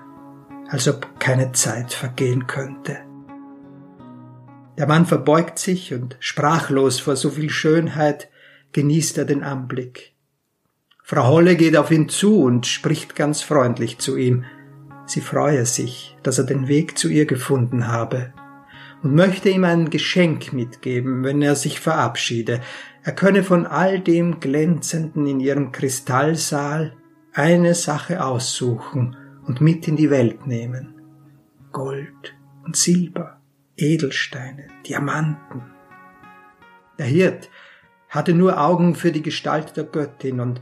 als 0.69 0.87
ob 0.89 1.19
keine 1.19 1.53
Zeit 1.53 1.93
vergehen 1.93 2.47
könnte. 2.47 3.06
Der 4.79 4.87
Mann 4.87 5.07
verbeugt 5.07 5.59
sich 5.59 5.95
und 5.95 6.17
sprachlos 6.21 7.01
vor 7.01 7.17
so 7.17 7.31
viel 7.31 7.51
Schönheit 7.51 8.29
genießt 8.73 9.17
er 9.19 9.25
den 9.25 9.43
Anblick. 9.43 10.13
Frau 11.03 11.29
Holle 11.29 11.57
geht 11.57 11.77
auf 11.77 11.91
ihn 11.91 12.09
zu 12.09 12.43
und 12.43 12.67
spricht 12.67 13.15
ganz 13.17 13.41
freundlich 13.41 13.99
zu 13.99 14.17
ihm. 14.17 14.45
Sie 15.07 15.21
freue 15.21 15.65
sich, 15.65 16.17
dass 16.23 16.39
er 16.39 16.45
den 16.45 16.69
Weg 16.69 16.99
zu 16.99 17.09
ihr 17.09 17.27
gefunden 17.27 17.89
habe 17.89 18.35
und 19.03 19.15
möchte 19.15 19.49
ihm 19.49 19.65
ein 19.65 19.89
Geschenk 19.89 20.53
mitgeben, 20.53 21.23
wenn 21.23 21.41
er 21.43 21.55
sich 21.55 21.81
verabschiede. 21.81 22.61
Er 23.05 23.13
könne 23.13 23.45
von 23.45 23.67
all 23.67 24.01
dem 24.01 24.41
Glänzenden 24.41 25.27
in 25.27 25.41
ihrem 25.41 25.71
Kristallsaal 25.71 26.97
eine 27.33 27.75
Sache 27.75 28.25
aussuchen 28.25 29.17
und 29.47 29.61
mit 29.61 29.87
in 29.87 29.97
die 29.97 30.11
Welt 30.11 30.47
nehmen. 30.47 31.01
Gold 31.71 32.35
und 32.65 32.77
Silber 32.77 33.41
Edelsteine, 33.77 34.69
Diamanten. 34.87 35.63
Der 36.99 37.07
Hirt 37.07 37.51
hatte 38.09 38.35
nur 38.35 38.61
Augen 38.61 38.95
für 38.95 39.13
die 39.13 39.23
Gestalt 39.23 39.77
der 39.77 39.85
Göttin 39.85 40.41
und 40.41 40.61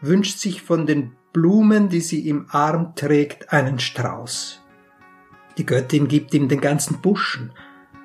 wünscht 0.00 0.38
sich 0.38 0.62
von 0.62 0.86
den 0.86 1.12
Blumen, 1.32 1.88
die 1.88 2.00
sie 2.00 2.28
im 2.28 2.46
Arm 2.50 2.94
trägt, 2.94 3.52
einen 3.52 3.78
Strauß. 3.78 4.62
Die 5.58 5.66
Göttin 5.66 6.08
gibt 6.08 6.34
ihm 6.34 6.48
den 6.48 6.60
ganzen 6.60 7.00
Buschen 7.00 7.52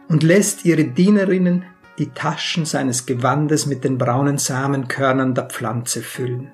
und 0.08 0.24
lässt 0.24 0.66
ihre 0.66 0.86
Dienerinnen 0.86 1.66
die 1.98 2.10
Taschen 2.10 2.66
seines 2.66 3.06
Gewandes 3.06 3.66
mit 3.66 3.84
den 3.84 3.98
braunen 3.98 4.38
Samenkörnern 4.38 5.34
der 5.34 5.46
Pflanze 5.46 6.02
füllen. 6.02 6.52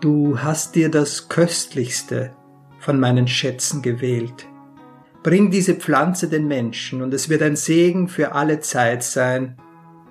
Du 0.00 0.38
hast 0.40 0.74
dir 0.74 0.90
das 0.90 1.28
Köstlichste 1.28 2.34
von 2.78 2.98
meinen 2.98 3.28
Schätzen 3.28 3.82
gewählt, 3.82 4.48
Bring 5.22 5.52
diese 5.52 5.74
Pflanze 5.74 6.28
den 6.28 6.48
Menschen 6.48 7.00
und 7.00 7.14
es 7.14 7.28
wird 7.28 7.42
ein 7.42 7.54
Segen 7.54 8.08
für 8.08 8.32
alle 8.32 8.58
Zeit 8.58 9.04
sein, 9.04 9.56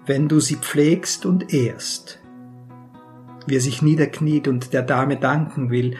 wenn 0.05 0.29
du 0.29 0.39
sie 0.39 0.55
pflegst 0.55 1.25
und 1.25 1.53
ehrst. 1.53 2.19
Wie 3.45 3.57
er 3.57 3.61
sich 3.61 3.81
niederkniet 3.81 4.47
und 4.47 4.71
der 4.71 4.83
Dame 4.83 5.17
danken 5.17 5.69
will, 5.69 5.97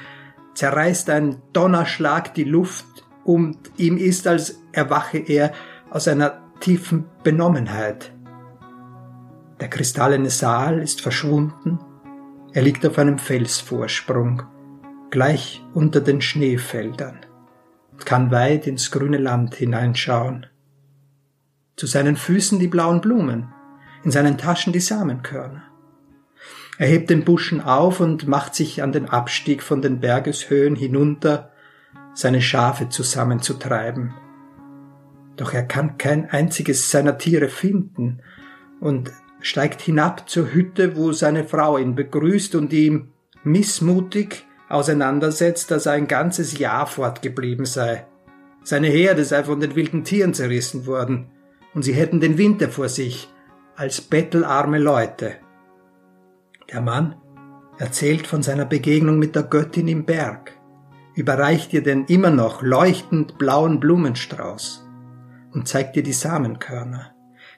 zerreißt 0.53 1.09
ein 1.09 1.41
Donnerschlag 1.51 2.33
die 2.33 2.45
Luft 2.45 2.85
und 3.25 3.57
ihm 3.75 3.97
ist, 3.97 4.27
als 4.27 4.61
erwache 4.71 5.17
er 5.17 5.51
aus 5.89 6.07
einer 6.07 6.41
tiefen 6.61 7.05
Benommenheit. 7.23 8.13
Der 9.59 9.67
kristallene 9.67 10.29
Saal 10.29 10.79
ist 10.79 11.01
verschwunden, 11.01 11.79
er 12.53 12.61
liegt 12.61 12.85
auf 12.85 12.97
einem 12.97 13.17
Felsvorsprung, 13.17 14.43
gleich 15.09 15.63
unter 15.73 15.99
den 15.99 16.21
Schneefeldern 16.21 17.19
kann 18.05 18.31
weit 18.31 18.67
ins 18.67 18.91
grüne 18.91 19.17
Land 19.17 19.55
hineinschauen. 19.55 20.48
Zu 21.75 21.88
seinen 21.88 22.15
Füßen 22.15 22.60
die 22.60 22.67
blauen 22.67 23.01
Blumen, 23.01 23.53
in 24.03 24.12
seinen 24.12 24.38
Taschen 24.38 24.74
die 24.74 24.79
Samenkörner. 24.79 25.63
Er 26.77 26.88
hebt 26.88 27.10
den 27.10 27.25
Buschen 27.25 27.62
auf 27.62 28.00
und 28.00 28.27
macht 28.27 28.55
sich 28.55 28.81
an 28.81 28.91
den 28.91 29.10
Abstieg 29.10 29.62
von 29.62 29.81
den 29.81 30.00
Bergeshöhen 30.00 30.75
hinunter, 30.75 31.51
seine 32.13 32.41
Schafe 32.41 32.89
zusammenzutreiben. 32.89 34.13
Doch 35.38 35.53
er 35.53 35.63
kann 35.63 35.98
kein 35.98 36.29
einziges 36.29 36.91
seiner 36.91 37.17
Tiere 37.17 37.50
finden 37.50 38.22
und 38.79 39.12
steigt 39.39 39.81
hinab 39.81 40.29
zur 40.29 40.53
Hütte, 40.53 40.96
wo 40.96 41.13
seine 41.13 41.43
Frau 41.43 41.77
ihn 41.77 41.96
begrüßt 41.96 42.55
und 42.55 42.74
ihm 42.74 43.10
missmutig 43.43 44.46
auseinandersetzt, 44.71 45.71
dass 45.71 45.85
er 45.85 45.93
ein 45.93 46.07
ganzes 46.07 46.57
Jahr 46.57 46.87
fortgeblieben 46.87 47.65
sei. 47.65 48.05
Seine 48.63 48.87
Herde 48.87 49.25
sei 49.25 49.43
von 49.43 49.59
den 49.59 49.75
wilden 49.75 50.03
Tieren 50.03 50.33
zerrissen 50.33 50.85
worden, 50.85 51.31
und 51.73 51.83
sie 51.83 51.93
hätten 51.93 52.19
den 52.19 52.37
Winter 52.37 52.69
vor 52.69 52.89
sich, 52.89 53.29
als 53.75 54.01
bettelarme 54.01 54.77
Leute. 54.77 55.35
Der 56.71 56.81
Mann 56.81 57.15
erzählt 57.77 58.27
von 58.27 58.43
seiner 58.43 58.65
Begegnung 58.65 59.17
mit 59.19 59.35
der 59.35 59.43
Göttin 59.43 59.87
im 59.87 60.05
Berg, 60.05 60.53
überreicht 61.15 61.73
ihr 61.73 61.81
den 61.81 62.05
immer 62.05 62.29
noch 62.29 62.61
leuchtend 62.61 63.37
blauen 63.37 63.79
Blumenstrauß 63.79 64.87
und 65.53 65.67
zeigt 65.67 65.95
ihr 65.97 66.03
die 66.03 66.13
Samenkörner, 66.13 67.15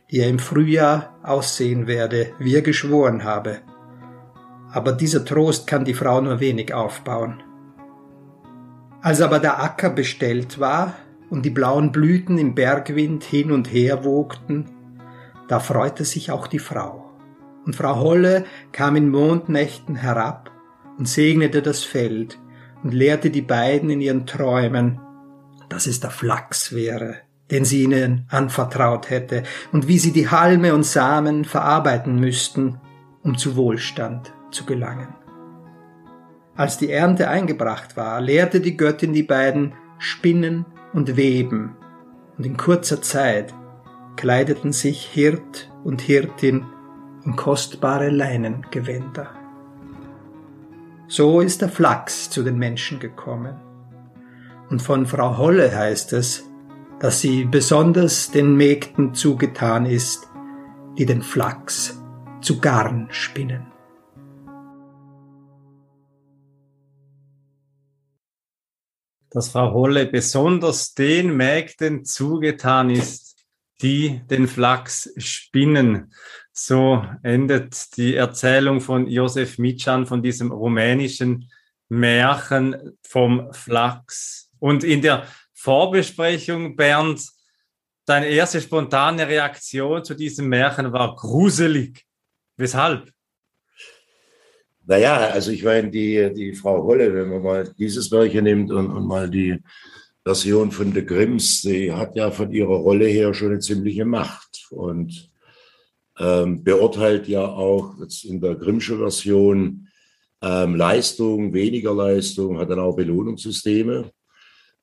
die 0.10 0.20
er 0.20 0.30
im 0.30 0.40
Frühjahr 0.40 1.20
aussehen 1.24 1.88
werde, 1.88 2.32
wie 2.40 2.56
er 2.56 2.62
geschworen 2.62 3.24
habe 3.24 3.62
aber 4.74 4.92
dieser 4.92 5.24
Trost 5.24 5.68
kann 5.68 5.86
die 5.86 5.94
Frau 5.94 6.20
nur 6.20 6.40
wenig 6.40 6.74
aufbauen. 6.74 7.44
Als 9.02 9.22
aber 9.22 9.40
der 9.40 9.62
Acker 9.62 9.92
bestellt 9.92 10.60
war 10.60 10.96
und 11.30 11.46
die 11.46 11.52
blauen 11.52 11.92
Blüten 11.92 12.40
im 12.40 12.56
Bergwind 12.56 13.24
hin 13.24 13.52
und 13.52 13.72
her 13.72 14.04
wogten, 14.04 14.66
da 15.48 15.60
freute 15.60 16.06
sich 16.06 16.32
auch 16.32 16.48
die 16.48 16.60
Frau. 16.60 17.12
Und 17.66 17.76
Frau 17.76 18.00
Holle 18.00 18.46
kam 18.72 18.96
in 18.96 19.10
Mondnächten 19.10 19.96
herab 19.96 20.50
und 20.98 21.08
segnete 21.08 21.62
das 21.62 21.84
Feld 21.84 22.40
und 22.84 22.94
lehrte 22.94 23.30
die 23.30 23.42
beiden 23.42 23.92
in 23.92 24.02
ihren 24.02 24.26
Träumen, 24.26 25.00
dass 25.70 25.86
es 25.86 26.00
der 26.00 26.10
Flachs 26.10 26.74
wäre, 26.74 27.18
den 27.52 27.64
sie 27.64 27.84
ihnen 27.84 28.26
anvertraut 28.30 29.10
hätte, 29.12 29.44
und 29.72 29.88
wie 29.88 30.00
sie 30.00 30.12
die 30.12 30.30
Halme 30.30 30.74
und 30.74 30.84
Samen 30.86 31.46
verarbeiten 31.46 32.20
müssten, 32.20 32.80
um 33.24 33.38
zu 33.38 33.56
Wohlstand 33.56 34.34
zu 34.52 34.66
gelangen. 34.66 35.16
Als 36.56 36.78
die 36.78 36.92
Ernte 36.92 37.30
eingebracht 37.30 37.98
war, 37.98 38.22
lehrte 38.22 38.62
die 38.62 38.78
Göttin 38.78 39.14
die 39.14 39.24
beiden 39.24 39.74
Spinnen 39.98 40.66
und 40.94 41.16
Weben, 41.18 41.76
und 42.38 42.46
in 42.46 42.58
kurzer 42.58 43.02
Zeit 43.02 43.54
kleideten 44.16 44.72
sich 44.72 45.06
Hirt 45.06 45.72
und 45.84 46.02
Hirtin 46.02 46.66
in 47.26 47.36
kostbare 47.36 48.10
Leinengewänder. 48.10 49.30
So 51.08 51.42
ist 51.42 51.62
der 51.62 51.70
Flachs 51.70 52.30
zu 52.30 52.44
den 52.44 52.58
Menschen 52.58 53.00
gekommen. 53.00 53.56
Und 54.70 54.82
von 54.82 55.06
Frau 55.06 55.38
Holle 55.38 55.76
heißt 55.76 56.14
es, 56.14 56.50
dass 57.00 57.22
sie 57.22 57.46
besonders 57.46 58.32
den 58.32 58.56
Mägden 58.56 59.14
zugetan 59.14 59.86
ist, 59.86 60.28
die 60.98 61.06
den 61.06 61.22
Flachs 61.22 62.03
zu 62.44 62.60
Garn 62.60 63.08
spinnen. 63.12 63.74
dass 69.34 69.50
Frau 69.50 69.74
Holle 69.74 70.06
besonders 70.06 70.94
den 70.94 71.36
Mägden 71.36 72.06
zugetan 72.06 72.90
ist, 72.90 73.44
die 73.82 74.22
den 74.30 74.48
Flachs 74.48 75.12
spinnen. 75.18 76.14
So 76.52 77.04
endet 77.24 77.98
die 77.98 78.16
Erzählung 78.16 78.80
von 78.80 79.08
Josef 79.08 79.58
Mitschan 79.58 80.06
von 80.06 80.22
diesem 80.22 80.52
rumänischen 80.52 81.50
Märchen 81.90 82.98
vom 83.02 83.52
Flachs. 83.52 84.52
Und 84.60 84.84
in 84.84 85.02
der 85.02 85.26
Vorbesprechung, 85.54 86.76
Bernd, 86.76 87.28
deine 88.06 88.28
erste 88.28 88.62
spontane 88.62 89.28
Reaktion 89.28 90.04
zu 90.04 90.14
diesem 90.14 90.48
Märchen 90.48 90.94
war 90.94 91.16
gruselig. 91.16 92.06
Weshalb? 92.58 93.12
Naja, 94.86 95.30
also 95.30 95.52
ich 95.52 95.64
meine, 95.64 95.90
die, 95.90 96.32
die 96.34 96.54
Frau 96.54 96.84
Holle, 96.84 97.14
wenn 97.14 97.30
man 97.30 97.42
mal 97.42 97.74
dieses 97.78 98.12
Märchen 98.12 98.44
nimmt 98.44 98.72
und, 98.72 98.92
und 98.92 99.08
mal 99.08 99.30
die 99.30 99.58
Version 100.24 100.72
von 100.72 100.94
de 100.94 101.04
Grimms, 101.04 101.62
die 101.62 101.92
hat 101.92 102.16
ja 102.16 102.32
von 102.32 102.52
ihrer 102.52 102.76
Rolle 102.76 103.08
her 103.08 103.34
schon 103.34 103.52
eine 103.52 103.60
ziemliche 103.60 104.06
Macht 104.06 104.68
und 104.72 105.32
ähm, 106.20 106.64
beurteilt 106.64 107.28
ja 107.28 107.46
auch 107.46 107.98
jetzt 108.00 108.26
in 108.26 108.40
der 108.40 108.56
Grimmsche 108.56 108.98
Version 108.98 109.88
ähm, 110.42 110.76
Leistung, 110.76 111.54
weniger 111.54 111.94
Leistung, 111.94 112.60
hat 112.60 112.70
dann 112.70 112.80
auch 112.80 112.96
Belohnungssysteme. 112.96 114.12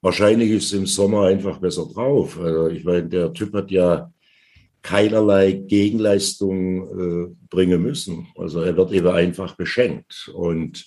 Wahrscheinlich 0.01 0.51
ist 0.51 0.65
es 0.67 0.73
im 0.73 0.87
Sommer 0.87 1.27
einfach 1.27 1.59
besser 1.59 1.87
drauf. 1.87 2.41
Also 2.41 2.69
ich 2.69 2.85
meine, 2.85 3.07
der 3.07 3.33
Typ 3.35 3.53
hat 3.53 3.71
ja 3.71 4.11
keinerlei 4.83 5.53
Gegenleistung 5.53 6.89
äh, 6.89 7.35
bringen 7.51 7.83
müssen. 7.83 8.29
Also 8.37 8.61
er 8.61 8.77
wird 8.77 8.93
eben 8.93 9.09
einfach 9.09 9.57
beschenkt 9.57 10.31
und 10.35 10.85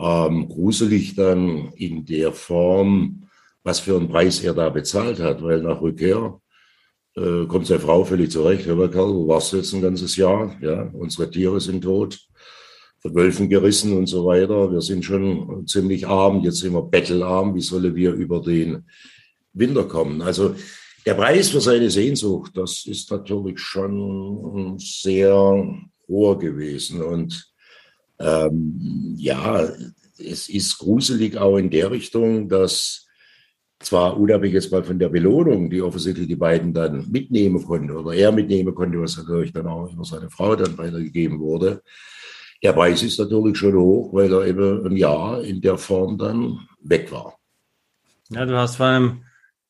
ähm, 0.00 0.48
gruselig 0.48 1.14
dann 1.14 1.72
in 1.76 2.04
der 2.04 2.32
Form, 2.32 3.28
was 3.62 3.80
für 3.80 3.96
einen 3.96 4.08
Preis 4.08 4.40
er 4.42 4.54
da 4.54 4.68
bezahlt 4.68 5.20
hat, 5.20 5.42
weil 5.42 5.62
nach 5.62 5.80
Rückkehr 5.80 6.40
äh, 7.16 7.46
kommt 7.46 7.66
seine 7.66 7.80
Frau 7.80 8.04
völlig 8.04 8.30
zurecht. 8.30 8.66
Hör 8.66 8.90
Karl, 8.90 9.14
wo 9.14 9.28
warst 9.28 9.52
du 9.52 9.56
jetzt 9.56 9.72
ein 9.72 9.82
ganzes 9.82 10.16
Jahr? 10.16 10.56
Ja, 10.60 10.90
unsere 10.92 11.30
Tiere 11.30 11.60
sind 11.60 11.82
tot, 11.82 12.18
von 13.00 13.14
Wölfen 13.14 13.48
gerissen 13.48 13.96
und 13.96 14.06
so 14.06 14.24
weiter. 14.26 14.72
Wir 14.72 14.80
sind 14.80 15.04
schon 15.04 15.66
ziemlich 15.66 16.06
arm, 16.06 16.42
jetzt 16.44 16.58
sind 16.58 16.72
wir 16.72 16.82
bettelarm. 16.82 17.54
Wie 17.54 17.60
sollen 17.60 17.94
wir 17.94 18.12
über 18.12 18.40
den 18.40 18.84
Winter 19.52 19.84
kommen? 19.84 20.22
Also 20.22 20.54
der 21.06 21.14
Preis 21.14 21.50
für 21.50 21.60
seine 21.60 21.90
Sehnsucht, 21.90 22.52
das 22.54 22.84
ist 22.86 23.10
natürlich 23.10 23.58
schon 23.58 24.78
sehr 24.78 25.32
hoher 26.08 26.38
gewesen. 26.38 27.02
Und 27.02 27.50
ähm, 28.18 29.14
ja, 29.16 29.68
es 30.18 30.48
ist 30.48 30.78
gruselig 30.78 31.36
auch 31.36 31.56
in 31.56 31.70
der 31.70 31.90
Richtung, 31.90 32.48
dass 32.48 33.06
zwar 33.80 34.18
unabhängig 34.18 34.54
jetzt 34.54 34.72
mal 34.72 34.82
von 34.82 34.98
der 34.98 35.08
Belohnung, 35.08 35.70
die 35.70 35.80
offensichtlich 35.80 36.26
die 36.26 36.36
beiden 36.36 36.74
dann 36.74 37.08
mitnehmen 37.10 37.64
konnten 37.64 37.92
oder 37.92 38.12
er 38.12 38.32
mitnehmen 38.32 38.74
konnte, 38.74 39.00
was 39.00 39.16
natürlich 39.16 39.52
dann 39.52 39.68
auch 39.68 39.92
über 39.92 40.04
seine 40.04 40.30
Frau 40.30 40.56
dann 40.56 40.76
weitergegeben 40.76 41.38
wurde. 41.38 41.82
Der 42.60 42.72
Preis 42.72 43.04
ist 43.04 43.20
natürlich 43.20 43.56
schon 43.56 43.76
hoch, 43.76 44.12
weil 44.12 44.32
er 44.32 44.46
eben 44.46 44.84
ein 44.84 44.96
Jahr 44.96 45.44
in 45.44 45.60
der 45.60 45.78
Form 45.78 46.18
dann 46.18 46.58
weg 46.82 47.12
war. 47.12 47.38
Ja, 48.30 48.44
du 48.44 48.56
hast 48.56 48.76
von 48.76 48.86
einem 48.86 49.24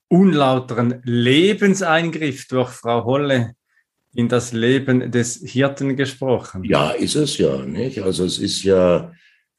unlauteren 0.09 1.00
Lebenseingriff 1.05 2.49
durch 2.49 2.71
Frau 2.71 3.05
Holle 3.05 3.55
in 4.15 4.29
das 4.29 4.53
Leben 4.53 5.11
des 5.11 5.37
Hirten 5.45 5.97
gesprochen. 5.97 6.65
Ja, 6.65 6.91
ist 6.91 7.15
es 7.15 7.38
ja, 7.38 7.65
nicht? 7.65 8.03
Also 8.03 8.25
es 8.25 8.38
ist 8.38 8.62
ja 8.65 9.12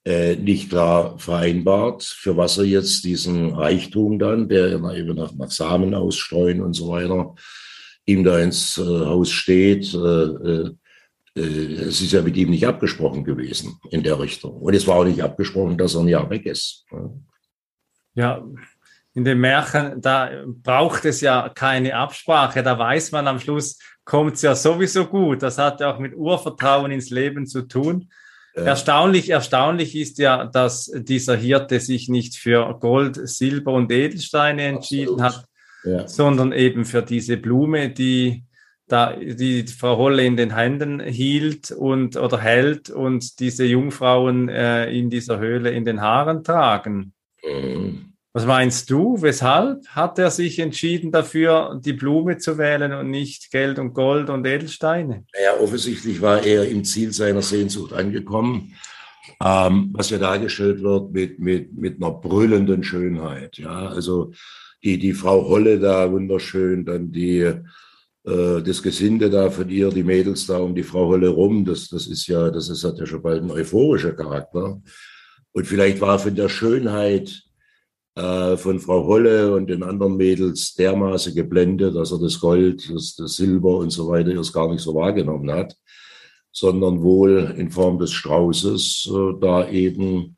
äh, 0.05 0.35
nicht 0.35 0.69
klar 0.69 1.17
vereinbart, 1.19 2.03
für 2.03 2.35
was 2.35 2.57
er 2.57 2.65
jetzt 2.65 3.03
diesen 3.03 3.53
Reichtum 3.53 4.17
dann, 4.17 4.49
der 4.49 4.73
eben 4.73 5.15
nach, 5.15 5.33
nach 5.33 5.51
Samen 5.51 5.93
ausstreuen 5.93 6.61
und 6.61 6.73
so 6.73 6.89
weiter, 6.89 7.35
ihm 8.05 8.23
da 8.23 8.39
ins 8.39 8.77
äh, 8.77 8.81
Haus 8.81 9.29
steht. 9.29 9.93
Äh, 9.93 9.97
äh, 9.97 10.71
äh, 11.35 11.73
es 11.87 12.01
ist 12.01 12.11
ja 12.11 12.21
mit 12.21 12.35
ihm 12.37 12.49
nicht 12.49 12.65
abgesprochen 12.65 13.23
gewesen 13.23 13.79
in 13.91 14.03
der 14.03 14.19
Richtung. 14.19 14.57
Und 14.57 14.73
es 14.73 14.87
war 14.87 14.97
auch 14.97 15.05
nicht 15.05 15.21
abgesprochen, 15.21 15.77
dass 15.77 15.95
er 15.95 16.01
ein 16.01 16.07
Jahr 16.07 16.29
weg 16.29 16.45
ist. 16.45 16.85
Ja, 18.15 18.43
in 19.19 19.25
den 19.25 19.39
Märchen, 19.39 20.01
da 20.01 20.29
braucht 20.45 21.03
es 21.03 21.19
ja 21.19 21.49
keine 21.49 21.93
Absprache. 21.95 22.63
Da 22.63 22.79
weiß 22.79 23.11
man 23.11 23.27
am 23.27 23.39
Schluss, 23.39 23.77
kommt 24.05 24.35
es 24.35 24.43
ja 24.43 24.55
sowieso 24.55 25.05
gut. 25.05 25.43
Das 25.43 25.57
hat 25.57 25.81
ja 25.81 25.93
auch 25.93 25.99
mit 25.99 26.15
Urvertrauen 26.15 26.89
ins 26.91 27.09
Leben 27.09 27.45
zu 27.45 27.63
tun. 27.63 28.09
Ja. 28.55 28.63
Erstaunlich, 28.63 29.29
erstaunlich 29.29 29.93
ist 29.95 30.19
ja, 30.19 30.45
dass 30.45 30.89
dieser 30.95 31.35
Hirte 31.35 31.81
sich 31.81 32.07
nicht 32.07 32.37
für 32.37 32.77
Gold, 32.79 33.19
Silber 33.27 33.73
und 33.73 33.91
Edelsteine 33.91 34.63
entschieden 34.63 35.19
Absolut. 35.19 35.43
hat, 35.43 35.45
ja. 35.83 36.07
sondern 36.07 36.53
eben 36.53 36.85
für 36.85 37.01
diese 37.01 37.35
Blume, 37.35 37.89
die 37.89 38.45
da 38.87 39.13
die 39.17 39.67
Frau 39.67 39.97
Holle 39.97 40.25
in 40.25 40.37
den 40.37 40.55
Händen 40.55 41.01
hielt 41.01 41.71
und 41.71 42.15
oder 42.15 42.39
hält 42.39 42.89
und 42.89 43.39
diese 43.41 43.65
Jungfrauen 43.65 44.47
äh, 44.47 44.89
in 44.91 45.09
dieser 45.09 45.39
Höhle 45.39 45.71
in 45.71 45.83
den 45.83 46.01
Haaren 46.01 46.43
tragen. 46.43 47.13
Mhm. 47.43 48.08
Was 48.31 48.45
meinst 48.45 48.91
du? 48.91 49.19
Weshalb 49.21 49.87
hat 49.87 50.19
er 50.19 50.29
sich 50.29 50.59
entschieden 50.59 51.11
dafür, 51.11 51.79
die 51.83 51.93
Blume 51.93 52.37
zu 52.37 52.59
wählen 52.59 52.93
und 52.93 53.09
nicht 53.09 53.49
Geld 53.49 53.79
und 53.79 53.93
Gold 53.95 54.29
und 54.29 54.45
Edelsteine? 54.45 55.25
Ja, 55.33 55.59
offensichtlich 55.59 56.21
war 56.21 56.43
er 56.43 56.69
im 56.69 56.83
Ziel 56.83 57.11
seiner 57.11 57.41
Sehnsucht 57.41 57.91
angekommen, 57.91 58.75
ähm, 59.43 59.89
was 59.93 60.11
ja 60.11 60.19
dargestellt 60.19 60.83
wird 60.83 61.11
mit, 61.11 61.39
mit, 61.39 61.73
mit 61.75 61.95
einer 61.97 62.11
brüllenden 62.11 62.83
Schönheit. 62.83 63.57
Ja, 63.57 63.87
also 63.87 64.31
die, 64.83 64.99
die 64.99 65.13
Frau 65.13 65.47
Holle 65.47 65.79
da 65.79 66.11
wunderschön, 66.11 66.85
dann 66.85 67.11
die, 67.11 67.39
äh, 67.39 68.61
das 68.61 68.83
Gesinde 68.83 69.31
da 69.31 69.49
von 69.49 69.69
ihr, 69.69 69.89
die 69.89 70.03
Mädels 70.03 70.45
da 70.45 70.59
um 70.59 70.75
die 70.75 70.83
Frau 70.83 71.07
Holle 71.07 71.29
rum, 71.29 71.65
das, 71.65 71.89
das 71.89 72.05
ist 72.05 72.27
ja, 72.27 72.51
das 72.51 72.69
ist, 72.69 72.83
hat 72.83 72.99
ja 72.99 73.07
schon 73.07 73.23
bald 73.23 73.41
einen 73.41 73.51
euphorischen 73.51 74.15
Charakter. 74.15 74.79
Und 75.51 75.65
vielleicht 75.65 75.99
war 75.99 76.19
von 76.19 76.35
der 76.35 76.47
Schönheit 76.47 77.48
äh, 78.19 78.57
von 78.57 78.79
Frau 78.79 79.05
Holle 79.05 79.53
und 79.53 79.69
den 79.69 79.81
anderen 79.81 80.17
Mädels 80.17 80.73
dermaßen 80.75 81.33
geblendet, 81.33 81.95
dass 81.95 82.11
er 82.11 82.19
das 82.19 82.39
Gold, 82.39 82.89
das, 82.93 83.15
das 83.15 83.35
Silber 83.35 83.77
und 83.77 83.91
so 83.91 84.09
weiter 84.09 84.31
erst 84.31 84.53
gar 84.53 84.69
nicht 84.69 84.81
so 84.81 84.93
wahrgenommen 84.93 85.49
hat, 85.51 85.75
sondern 86.51 87.01
wohl 87.01 87.55
in 87.57 87.71
Form 87.71 87.97
des 87.97 88.11
Straußes 88.11 89.09
äh, 89.09 89.39
da 89.39 89.69
eben 89.69 90.35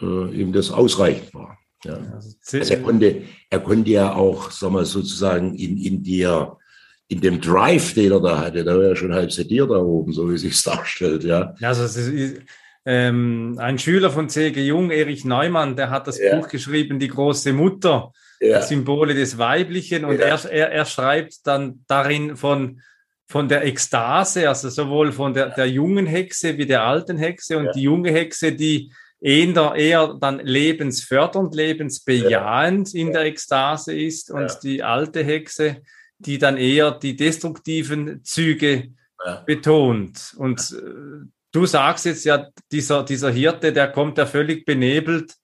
äh, 0.00 0.40
ihm 0.40 0.52
das 0.52 0.72
ausreichend 0.72 1.32
war. 1.34 1.56
Ja. 1.84 1.94
Also, 2.14 2.36
also 2.58 2.74
er 2.74 2.82
konnte, 2.82 3.22
er 3.48 3.60
konnte 3.60 3.90
ja 3.90 4.14
auch, 4.14 4.50
sagen 4.50 4.74
wir 4.74 4.84
sozusagen 4.84 5.54
in, 5.54 5.76
in 5.76 6.02
der, 6.02 6.56
in 7.06 7.20
dem 7.20 7.40
Drive, 7.40 7.94
den 7.94 8.10
er 8.10 8.20
da 8.20 8.40
hatte, 8.40 8.64
da 8.64 8.74
war 8.74 8.84
er 8.84 8.96
schon 8.96 9.14
halb 9.14 9.30
sediert 9.30 9.70
da 9.70 9.76
oben, 9.76 10.12
so 10.12 10.28
wie 10.30 10.38
sich 10.38 10.60
darstellt, 10.64 11.22
ja. 11.22 11.54
Also 11.60 11.84
es 11.84 11.96
ist, 11.96 12.40
ähm, 12.86 13.56
ein 13.58 13.78
Schüler 13.78 14.10
von 14.10 14.28
C.G. 14.28 14.60
Jung, 14.62 14.90
Erich 14.90 15.24
Neumann, 15.24 15.76
der 15.76 15.90
hat 15.90 16.06
das 16.06 16.18
ja. 16.18 16.36
Buch 16.36 16.48
geschrieben, 16.48 16.98
Die 16.98 17.08
große 17.08 17.52
Mutter, 17.52 18.12
ja. 18.40 18.60
Symbole 18.60 19.14
des 19.14 19.38
Weiblichen. 19.38 20.04
Und 20.04 20.18
ja. 20.18 20.26
er, 20.26 20.50
er, 20.50 20.72
er 20.72 20.84
schreibt 20.84 21.46
dann 21.46 21.84
darin 21.86 22.36
von, 22.36 22.80
von 23.26 23.48
der 23.48 23.64
Ekstase, 23.64 24.48
also 24.48 24.68
sowohl 24.68 25.12
von 25.12 25.32
der, 25.32 25.50
der 25.50 25.68
jungen 25.68 26.06
Hexe 26.06 26.58
wie 26.58 26.66
der 26.66 26.82
alten 26.82 27.16
Hexe. 27.16 27.56
Und 27.56 27.70
die 27.74 27.82
junge 27.82 28.10
Hexe, 28.10 28.52
die 28.52 28.92
eher, 29.18 29.74
eher 29.74 30.18
dann 30.20 30.40
lebensfördernd, 30.40 31.54
lebensbejahend 31.54 32.94
in 32.94 33.12
der 33.12 33.22
Ekstase 33.22 33.98
ist. 33.98 34.30
Und 34.30 34.58
die 34.62 34.82
alte 34.82 35.24
Hexe, 35.24 35.78
die 36.18 36.36
dann 36.36 36.58
eher 36.58 36.90
die 36.90 37.16
destruktiven 37.16 38.22
Züge 38.24 38.90
betont. 39.46 40.34
Und 40.36 40.60
äh, 40.72 41.26
du 41.54 41.66
sagst 41.66 42.04
jetzt 42.04 42.24
ja, 42.24 42.48
dieser, 42.70 43.04
dieser 43.04 43.30
Hirte, 43.30 43.72
der 43.72 43.88
kommt 43.88 44.18
ja 44.18 44.26
völlig 44.26 44.66
benebelt 44.66 45.34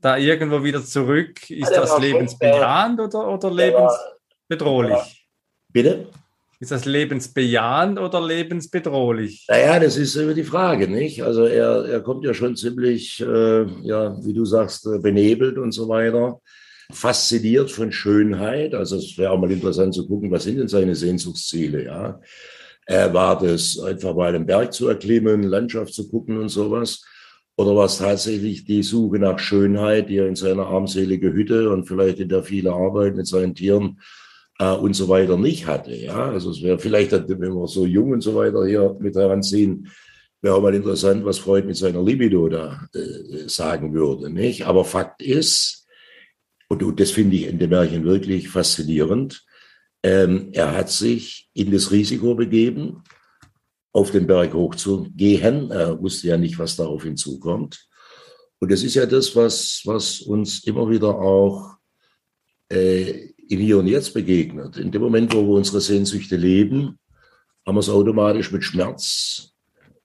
da 0.00 0.16
irgendwo 0.16 0.62
wieder 0.62 0.84
zurück. 0.84 1.50
Ist 1.50 1.70
das 1.70 1.98
lebensbejahend 1.98 3.00
oder, 3.00 3.28
oder 3.28 3.50
lebensbedrohlich? 3.50 5.26
Bitte? 5.72 6.06
Ist 6.58 6.70
das 6.70 6.84
lebensbejahend 6.84 7.98
oder 7.98 8.24
lebensbedrohlich? 8.24 9.46
Naja, 9.48 9.78
das 9.78 9.96
ist 9.96 10.16
immer 10.16 10.32
die 10.32 10.44
Frage, 10.44 10.88
nicht? 10.88 11.22
Also 11.22 11.44
er, 11.44 11.84
er 11.86 12.00
kommt 12.00 12.24
ja 12.24 12.32
schon 12.32 12.56
ziemlich, 12.56 13.20
äh, 13.20 13.66
ja, 13.82 14.16
wie 14.24 14.32
du 14.32 14.44
sagst, 14.44 14.86
äh, 14.86 14.98
benebelt 14.98 15.58
und 15.58 15.72
so 15.72 15.88
weiter. 15.88 16.40
Fasziniert 16.92 17.70
von 17.70 17.92
Schönheit. 17.92 18.74
Also 18.74 18.96
es 18.96 19.18
wäre 19.18 19.32
auch 19.32 19.38
mal 19.38 19.50
interessant 19.50 19.94
zu 19.94 20.06
gucken, 20.06 20.30
was 20.30 20.44
sind 20.44 20.58
denn 20.58 20.68
seine 20.68 20.94
Sehnsuchtsziele, 20.94 21.84
ja? 21.84 22.20
Äh, 22.86 23.12
war 23.12 23.38
das 23.38 23.78
einfach 23.80 24.14
mal 24.14 24.34
einen 24.34 24.46
Berg 24.46 24.72
zu 24.72 24.88
erklimmen, 24.88 25.42
Landschaft 25.42 25.92
zu 25.92 26.08
gucken 26.08 26.38
und 26.38 26.48
sowas? 26.48 27.02
Oder 27.56 27.74
war 27.74 27.86
es 27.86 27.98
tatsächlich 27.98 28.64
die 28.64 28.82
Suche 28.82 29.18
nach 29.18 29.38
Schönheit, 29.38 30.08
die 30.08 30.18
er 30.18 30.28
in 30.28 30.36
seiner 30.36 30.66
armselige 30.66 31.32
Hütte 31.32 31.70
und 31.70 31.86
vielleicht 31.86 32.20
in 32.20 32.28
der 32.28 32.42
viele 32.42 32.72
Arbeit 32.72 33.16
mit 33.16 33.26
seinen 33.26 33.54
Tieren 33.54 33.98
äh, 34.58 34.70
und 34.72 34.94
so 34.94 35.08
weiter 35.08 35.38
nicht 35.38 35.66
hatte? 35.66 35.94
Ja, 35.94 36.30
also 36.30 36.50
es 36.50 36.62
wäre 36.62 36.78
vielleicht, 36.78 37.12
wenn 37.12 37.40
wir 37.40 37.66
so 37.66 37.86
jung 37.86 38.12
und 38.12 38.20
so 38.20 38.34
weiter 38.34 38.66
hier 38.66 38.94
mit 39.00 39.16
heranziehen, 39.16 39.88
wäre 40.42 40.54
auch 40.54 40.62
mal 40.62 40.74
interessant, 40.74 41.24
was 41.24 41.38
Freud 41.38 41.66
mit 41.66 41.76
seiner 41.76 42.02
Libido 42.02 42.48
da 42.48 42.86
äh, 42.94 43.48
sagen 43.48 43.94
würde, 43.94 44.30
nicht? 44.30 44.66
Aber 44.66 44.84
Fakt 44.84 45.22
ist, 45.22 45.86
und, 46.68 46.82
und 46.82 47.00
das 47.00 47.10
finde 47.10 47.36
ich 47.36 47.46
in 47.46 47.58
dem 47.58 47.70
Märchen 47.70 48.04
wirklich 48.04 48.50
faszinierend, 48.50 49.45
Ähm, 50.06 50.50
er 50.52 50.72
hat 50.72 50.88
sich 50.88 51.48
in 51.52 51.72
das 51.72 51.90
Risiko 51.90 52.36
begeben, 52.36 53.02
auf 53.92 54.12
den 54.12 54.28
Berg 54.28 54.54
hochzugehen. 54.54 55.72
Er 55.72 56.00
wusste 56.00 56.28
ja 56.28 56.36
nicht, 56.36 56.60
was 56.60 56.76
darauf 56.76 57.02
hinzukommt. 57.02 57.88
Und 58.60 58.70
das 58.70 58.84
ist 58.84 58.94
ja 58.94 59.04
das, 59.04 59.34
was, 59.34 59.82
was 59.84 60.20
uns 60.20 60.62
immer 60.62 60.88
wieder 60.88 61.08
auch 61.18 61.74
äh, 62.68 63.30
im 63.48 63.58
Hier 63.58 63.78
und 63.78 63.88
Jetzt 63.88 64.14
begegnet. 64.14 64.76
In 64.76 64.92
dem 64.92 65.02
Moment, 65.02 65.34
wo 65.34 65.42
wir 65.42 65.56
unsere 65.56 65.80
Sehnsüchte 65.80 66.36
leben, 66.36 67.00
haben 67.66 67.74
wir 67.74 67.80
es 67.80 67.88
automatisch 67.88 68.52
mit 68.52 68.62
Schmerz 68.62 69.54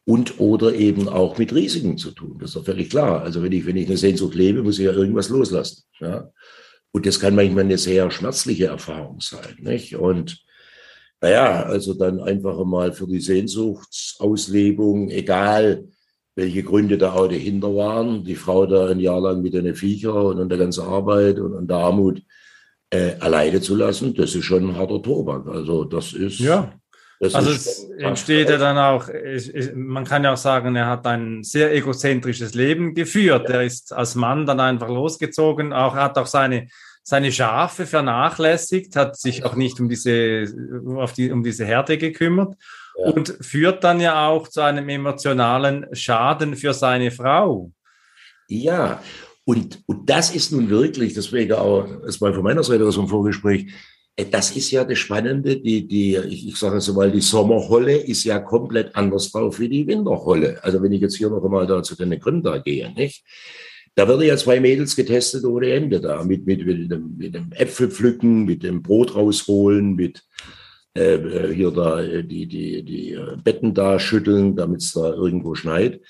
und 0.04 0.40
oder 0.40 0.74
eben 0.74 1.08
auch 1.10 1.38
mit 1.38 1.54
Risiken 1.54 2.00
zu 2.00 2.10
tun. 2.10 2.40
Das 2.40 2.50
ist 2.50 2.56
doch 2.56 2.66
völlig 2.66 2.90
klar. 2.90 3.22
Also 3.22 3.44
wenn 3.44 3.52
ich, 3.52 3.68
wenn 3.68 3.78
ich 3.78 3.86
eine 3.86 3.98
Sehnsucht 3.98 4.34
lebe, 4.34 4.64
muss 4.64 4.80
ich 4.80 4.86
ja 4.86 4.94
irgendwas 4.94 5.30
loslassen. 5.30 5.84
Ja? 6.00 6.32
Und 6.92 7.06
das 7.06 7.20
kann 7.20 7.36
manchmal 7.36 7.64
eine 7.64 7.78
sehr 7.78 8.12
schmerzliche 8.12 8.66
Erfahrung 8.66 9.22
sein. 9.22 9.58
Nicht? 9.60 9.96
Und 9.96 10.44
naja, 11.22 11.64
also 11.64 11.94
dann 11.94 12.20
einfach 12.20 12.64
mal 12.66 12.92
für 12.92 13.08
die 13.08 13.22
Sehnsuchtsauslebung, 13.22 15.10
egal 15.10 15.88
welche 16.36 16.64
Gründe 16.64 16.98
da 16.98 17.14
auch 17.14 17.28
dahinter 17.28 17.76
waren, 17.76 18.24
die 18.24 18.36
Frau 18.36 18.66
da 18.66 18.90
ein 18.90 19.00
Jahr 19.00 19.22
lang 19.22 19.42
mit 19.42 19.54
den 19.54 19.76
Viecher 19.76 20.26
und, 20.26 20.50
der 20.50 20.58
ganzen 20.58 20.84
Arbeit 20.84 21.40
und, 21.40 21.54
und 21.54 21.68
der 21.70 21.78
Armut 21.78 22.22
äh, 22.90 23.14
alleine 23.20 23.62
zu 23.62 23.76
lassen, 23.76 24.14
das 24.14 24.36
ist 24.36 24.46
schon 24.46 24.70
ein 24.70 24.76
harter 24.76 25.02
Tobak. 25.02 25.48
Also 25.48 25.84
das 25.84 26.14
ist. 26.14 26.40
Ja. 26.40 26.74
Das 27.22 27.36
also 27.36 27.52
es 27.52 27.88
entsteht 28.00 28.50
ja 28.50 28.58
dann 28.58 28.80
auch, 28.80 29.08
man 29.76 30.06
kann 30.06 30.24
ja 30.24 30.34
auch 30.34 30.38
sagen, 30.38 30.76
er 30.76 30.88
hat 30.88 31.06
ein 31.06 31.44
sehr 31.44 31.72
egozentrisches 31.72 32.56
Leben 32.56 32.96
geführt. 32.96 33.48
Ja. 33.48 33.56
Er 33.56 33.64
ist 33.64 33.94
als 33.94 34.16
Mann 34.16 34.48
dann 34.48 34.60
einfach 34.60 34.90
losgezogen, 34.90 35.72
auch 35.72 35.96
hat 35.96 36.18
auch 36.18 36.26
seine 36.26 36.68
seine 37.04 37.32
Schafe 37.32 37.86
vernachlässigt, 37.86 38.96
hat 38.96 39.18
sich 39.18 39.44
auch 39.44 39.56
nicht 39.56 39.80
um 39.80 39.90
diese, 39.90 40.46
auf 40.98 41.14
die, 41.14 41.32
um 41.32 41.44
diese 41.44 41.66
Herde 41.66 41.98
gekümmert 41.98 42.56
ja. 42.98 43.12
und 43.12 43.38
führt 43.42 43.84
dann 43.84 44.00
ja 44.00 44.28
auch 44.28 44.48
zu 44.48 44.62
einem 44.62 44.88
emotionalen 44.88 45.88
Schaden 45.94 46.56
für 46.56 46.74
seine 46.74 47.12
Frau. 47.12 47.72
Ja, 48.48 49.02
und, 49.46 49.82
und 49.88 50.10
das 50.10 50.36
ist 50.36 50.52
nun 50.52 50.70
wirklich, 50.70 51.14
deswegen 51.14 51.54
auch, 51.54 51.88
es 52.06 52.22
war 52.22 52.34
von 52.34 52.44
meiner 52.44 52.64
Seite 52.64 52.86
aus 52.86 52.98
im 52.98 53.08
Vorgespräch, 53.08 53.72
das 54.16 54.56
ist 54.56 54.72
ja 54.72 54.84
das 54.84 55.00
Spannende, 55.00 55.58
die, 55.58 55.88
die, 55.88 56.16
ich, 56.16 56.50
ich 56.50 56.56
sage 56.58 56.78
es 56.78 56.92
mal, 56.92 57.12
die 57.12 57.22
Sommerholle 57.22 57.96
ist 57.96 58.24
ja 58.24 58.40
komplett 58.40 58.96
anders 58.96 59.32
drauf 59.32 59.60
wie 59.60 59.70
die 59.70 59.88
Winterholle. 59.88 60.64
Also 60.64 60.82
wenn 60.82 60.92
ich 60.92 61.02
jetzt 61.02 61.16
hier 61.16 61.30
noch 61.30 61.44
einmal 61.44 61.66
da 61.66 61.82
zu 61.82 61.96
den 61.96 62.20
Gründer 62.20 62.60
gehe, 62.60 62.92
nicht? 62.94 63.24
Da 63.96 64.08
werden 64.08 64.22
ja 64.22 64.38
zwei 64.38 64.60
Mädels 64.60 64.96
getestet 64.96 65.44
ohne 65.44 65.72
Ende 65.72 66.00
da, 66.00 66.24
mit, 66.24 66.46
mit, 66.46 66.66
mit, 66.66 66.92
dem, 66.92 67.18
mit 67.18 67.36
dem 67.36 67.52
Äpfelpflücken, 67.52 68.46
mit 68.46 68.64
dem 68.64 68.82
Brot 68.82 69.16
rausholen, 69.16 69.96
mit 69.96 70.24
äh, 70.96 71.16
äh 71.16 71.54
hier 71.54 71.72
da 71.72 72.02
äh, 72.02 72.24
die, 72.24 72.48
die, 72.48 72.84
die 72.84 73.20
Betten 73.44 73.74
da 73.74 74.00
schütteln, 74.00 74.56
damit 74.56 74.82
es 74.82 74.94
da 74.94 75.14
irgendwo 75.14 75.56
schneit. 75.56 76.02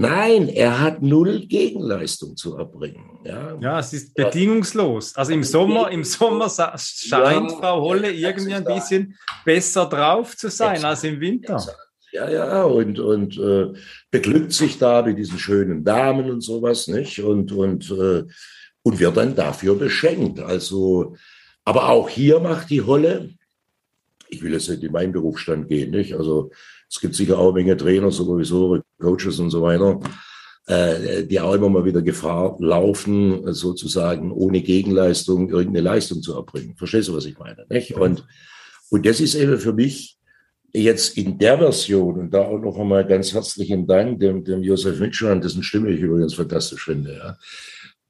Nein, 0.00 0.48
er 0.48 0.80
hat 0.80 1.02
null 1.02 1.46
Gegenleistung 1.46 2.36
zu 2.36 2.56
erbringen. 2.56 3.18
Ja, 3.24 3.58
ja 3.60 3.80
es 3.80 3.92
ist 3.92 4.14
bedingungslos. 4.14 5.16
Also 5.16 5.32
im 5.32 5.42
Sommer, 5.42 5.90
im 5.90 6.04
Sommer 6.04 6.48
scheint 6.48 7.50
ja, 7.50 7.56
Frau 7.58 7.80
Holle 7.80 8.12
irgendwie 8.12 8.54
ein 8.54 8.64
bisschen 8.64 9.16
besser 9.44 9.86
drauf 9.86 10.36
zu 10.36 10.50
sein 10.50 10.84
als 10.84 11.02
im 11.02 11.20
Winter. 11.20 11.60
Ja, 12.12 12.30
ja, 12.30 12.62
und, 12.62 13.00
und 13.00 13.38
äh, 13.38 13.72
beglückt 14.12 14.52
sich 14.52 14.78
da 14.78 15.02
mit 15.02 15.18
diesen 15.18 15.40
schönen 15.40 15.82
Damen 15.82 16.30
und 16.30 16.42
sowas, 16.42 16.86
nicht? 16.86 17.18
Und, 17.18 17.50
und, 17.50 17.90
äh, 17.90 18.22
und 18.82 19.00
wird 19.00 19.16
dann 19.16 19.34
dafür 19.34 19.74
beschenkt. 19.74 20.38
Also, 20.38 21.16
aber 21.64 21.88
auch 21.88 22.08
hier 22.08 22.38
macht 22.38 22.70
die 22.70 22.82
Holle, 22.82 23.30
ich 24.28 24.42
will 24.42 24.52
jetzt 24.52 24.68
nicht 24.68 24.82
in 24.82 24.92
meinen 24.92 25.12
Berufsstand 25.12 25.68
gehen, 25.68 25.90
nicht? 25.90 26.14
Also, 26.14 26.50
es 26.90 27.00
gibt 27.00 27.14
sicher 27.14 27.38
auch 27.38 27.52
eine 27.52 27.62
Menge 27.62 27.76
Trainer, 27.76 28.10
sowieso, 28.10 28.80
Coaches 29.00 29.38
und 29.38 29.50
so 29.50 29.62
weiter, 29.62 30.00
äh, 30.66 31.24
die 31.24 31.40
auch 31.40 31.54
immer 31.54 31.68
mal 31.68 31.84
wieder 31.84 32.02
Gefahr 32.02 32.56
laufen, 32.60 33.52
sozusagen 33.52 34.32
ohne 34.32 34.62
Gegenleistung 34.62 35.50
irgendeine 35.50 35.80
Leistung 35.80 36.22
zu 36.22 36.34
erbringen. 36.34 36.76
Verstehst 36.76 37.08
du, 37.08 37.16
was 37.16 37.26
ich 37.26 37.38
meine? 37.38 37.66
Nicht? 37.68 37.94
Und, 37.94 38.26
und 38.90 39.06
das 39.06 39.20
ist 39.20 39.34
eben 39.34 39.58
für 39.58 39.72
mich 39.72 40.18
jetzt 40.72 41.16
in 41.16 41.38
der 41.38 41.58
Version, 41.58 42.18
und 42.18 42.34
da 42.34 42.42
auch 42.42 42.58
noch 42.58 42.78
einmal 42.78 43.06
ganz 43.06 43.32
herzlichen 43.32 43.86
Dank 43.86 44.20
dem, 44.20 44.44
dem 44.44 44.62
Josef 44.62 45.00
Mitschmann, 45.00 45.40
dessen 45.40 45.62
Stimme 45.62 45.90
ich 45.90 46.00
übrigens 46.00 46.34
fantastisch 46.34 46.84
finde, 46.84 47.14
ja. 47.14 47.38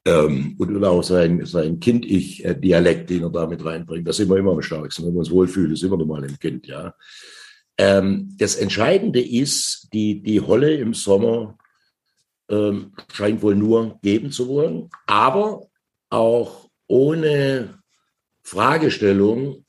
Ähm, 0.08 0.54
und 0.58 0.84
auch 0.84 1.02
sein, 1.02 1.44
sein 1.44 1.80
Kind-Ich-Dialekt, 1.80 3.10
den 3.10 3.24
er 3.24 3.30
da 3.30 3.46
mit 3.46 3.62
reinbringt. 3.62 4.08
Das 4.08 4.16
sind 4.16 4.30
wir 4.30 4.36
immer 4.36 4.52
am 4.52 4.62
stärksten. 4.62 5.04
Wenn 5.04 5.12
wir 5.12 5.18
uns 5.18 5.30
wohlfühlen, 5.30 5.72
ist 5.72 5.82
immer 5.82 5.98
noch 5.98 6.06
mal 6.06 6.24
ein 6.24 6.38
Kind, 6.38 6.66
ja. 6.66 6.94
Ähm, 7.76 8.34
das 8.38 8.56
Entscheidende 8.56 9.20
ist, 9.20 9.88
die, 9.92 10.22
die 10.22 10.40
Holle 10.40 10.74
im 10.74 10.94
Sommer 10.94 11.58
ähm, 12.48 12.92
scheint 13.12 13.42
wohl 13.42 13.54
nur 13.54 13.98
geben 14.02 14.32
zu 14.32 14.48
wollen, 14.48 14.88
aber 15.06 15.66
auch 16.08 16.70
ohne 16.86 17.78
Fragestellung 18.42 19.64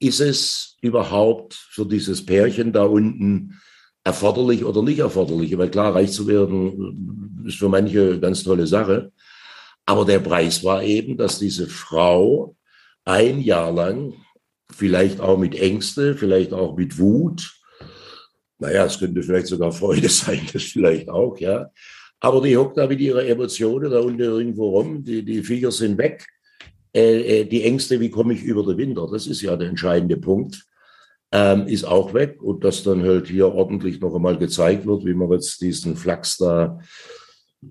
ist 0.00 0.20
es 0.20 0.76
überhaupt 0.80 1.54
für 1.54 1.86
dieses 1.86 2.26
Pärchen 2.26 2.72
da 2.72 2.82
unten 2.82 3.60
erforderlich 4.02 4.64
oder 4.64 4.82
nicht 4.82 4.98
erforderlich? 4.98 5.56
Weil 5.56 5.70
klar, 5.70 5.94
reich 5.94 6.10
zu 6.10 6.26
werden 6.26 7.44
ist 7.46 7.58
für 7.58 7.68
manche 7.68 8.10
eine 8.10 8.20
ganz 8.20 8.42
tolle 8.42 8.66
Sache. 8.66 9.12
Aber 9.86 10.04
der 10.04 10.20
Preis 10.20 10.64
war 10.64 10.82
eben, 10.82 11.16
dass 11.16 11.38
diese 11.38 11.66
Frau 11.66 12.56
ein 13.04 13.40
Jahr 13.40 13.70
lang, 13.72 14.14
vielleicht 14.72 15.20
auch 15.20 15.38
mit 15.38 15.54
Ängste, 15.54 16.16
vielleicht 16.16 16.52
auch 16.52 16.76
mit 16.76 16.98
Wut, 16.98 17.52
naja, 18.58 18.86
es 18.86 18.98
könnte 18.98 19.22
vielleicht 19.22 19.48
sogar 19.48 19.72
Freude 19.72 20.08
sein, 20.10 20.46
das 20.52 20.62
vielleicht 20.62 21.08
auch, 21.08 21.38
ja. 21.38 21.70
Aber 22.20 22.40
die 22.40 22.56
hockt 22.56 22.78
da 22.78 22.86
mit 22.86 23.00
ihrer 23.00 23.24
Emotionen 23.24 23.90
da 23.90 24.00
unten 24.00 24.20
irgendwo 24.20 24.70
rum, 24.70 25.04
die, 25.04 25.22
die 25.22 25.42
Viecher 25.42 25.70
sind 25.70 25.98
weg 25.98 26.26
äh, 26.94 27.40
äh, 27.40 27.44
die 27.44 27.64
Ängste, 27.64 27.98
wie 27.98 28.10
komme 28.10 28.34
ich 28.34 28.42
über 28.42 28.62
den 28.62 28.78
Winter, 28.78 29.08
das 29.10 29.26
ist 29.26 29.42
ja 29.42 29.56
der 29.56 29.68
entscheidende 29.68 30.16
Punkt, 30.16 30.64
ähm, 31.32 31.66
ist 31.66 31.84
auch 31.84 32.14
weg. 32.14 32.40
Und 32.40 32.62
dass 32.62 32.84
dann 32.84 33.02
halt 33.02 33.26
hier 33.26 33.52
ordentlich 33.52 34.00
noch 34.00 34.14
einmal 34.14 34.38
gezeigt 34.38 34.86
wird, 34.86 35.04
wie 35.04 35.14
man 35.14 35.32
jetzt 35.32 35.60
diesen 35.60 35.96
Flachs 35.96 36.36
da 36.36 36.78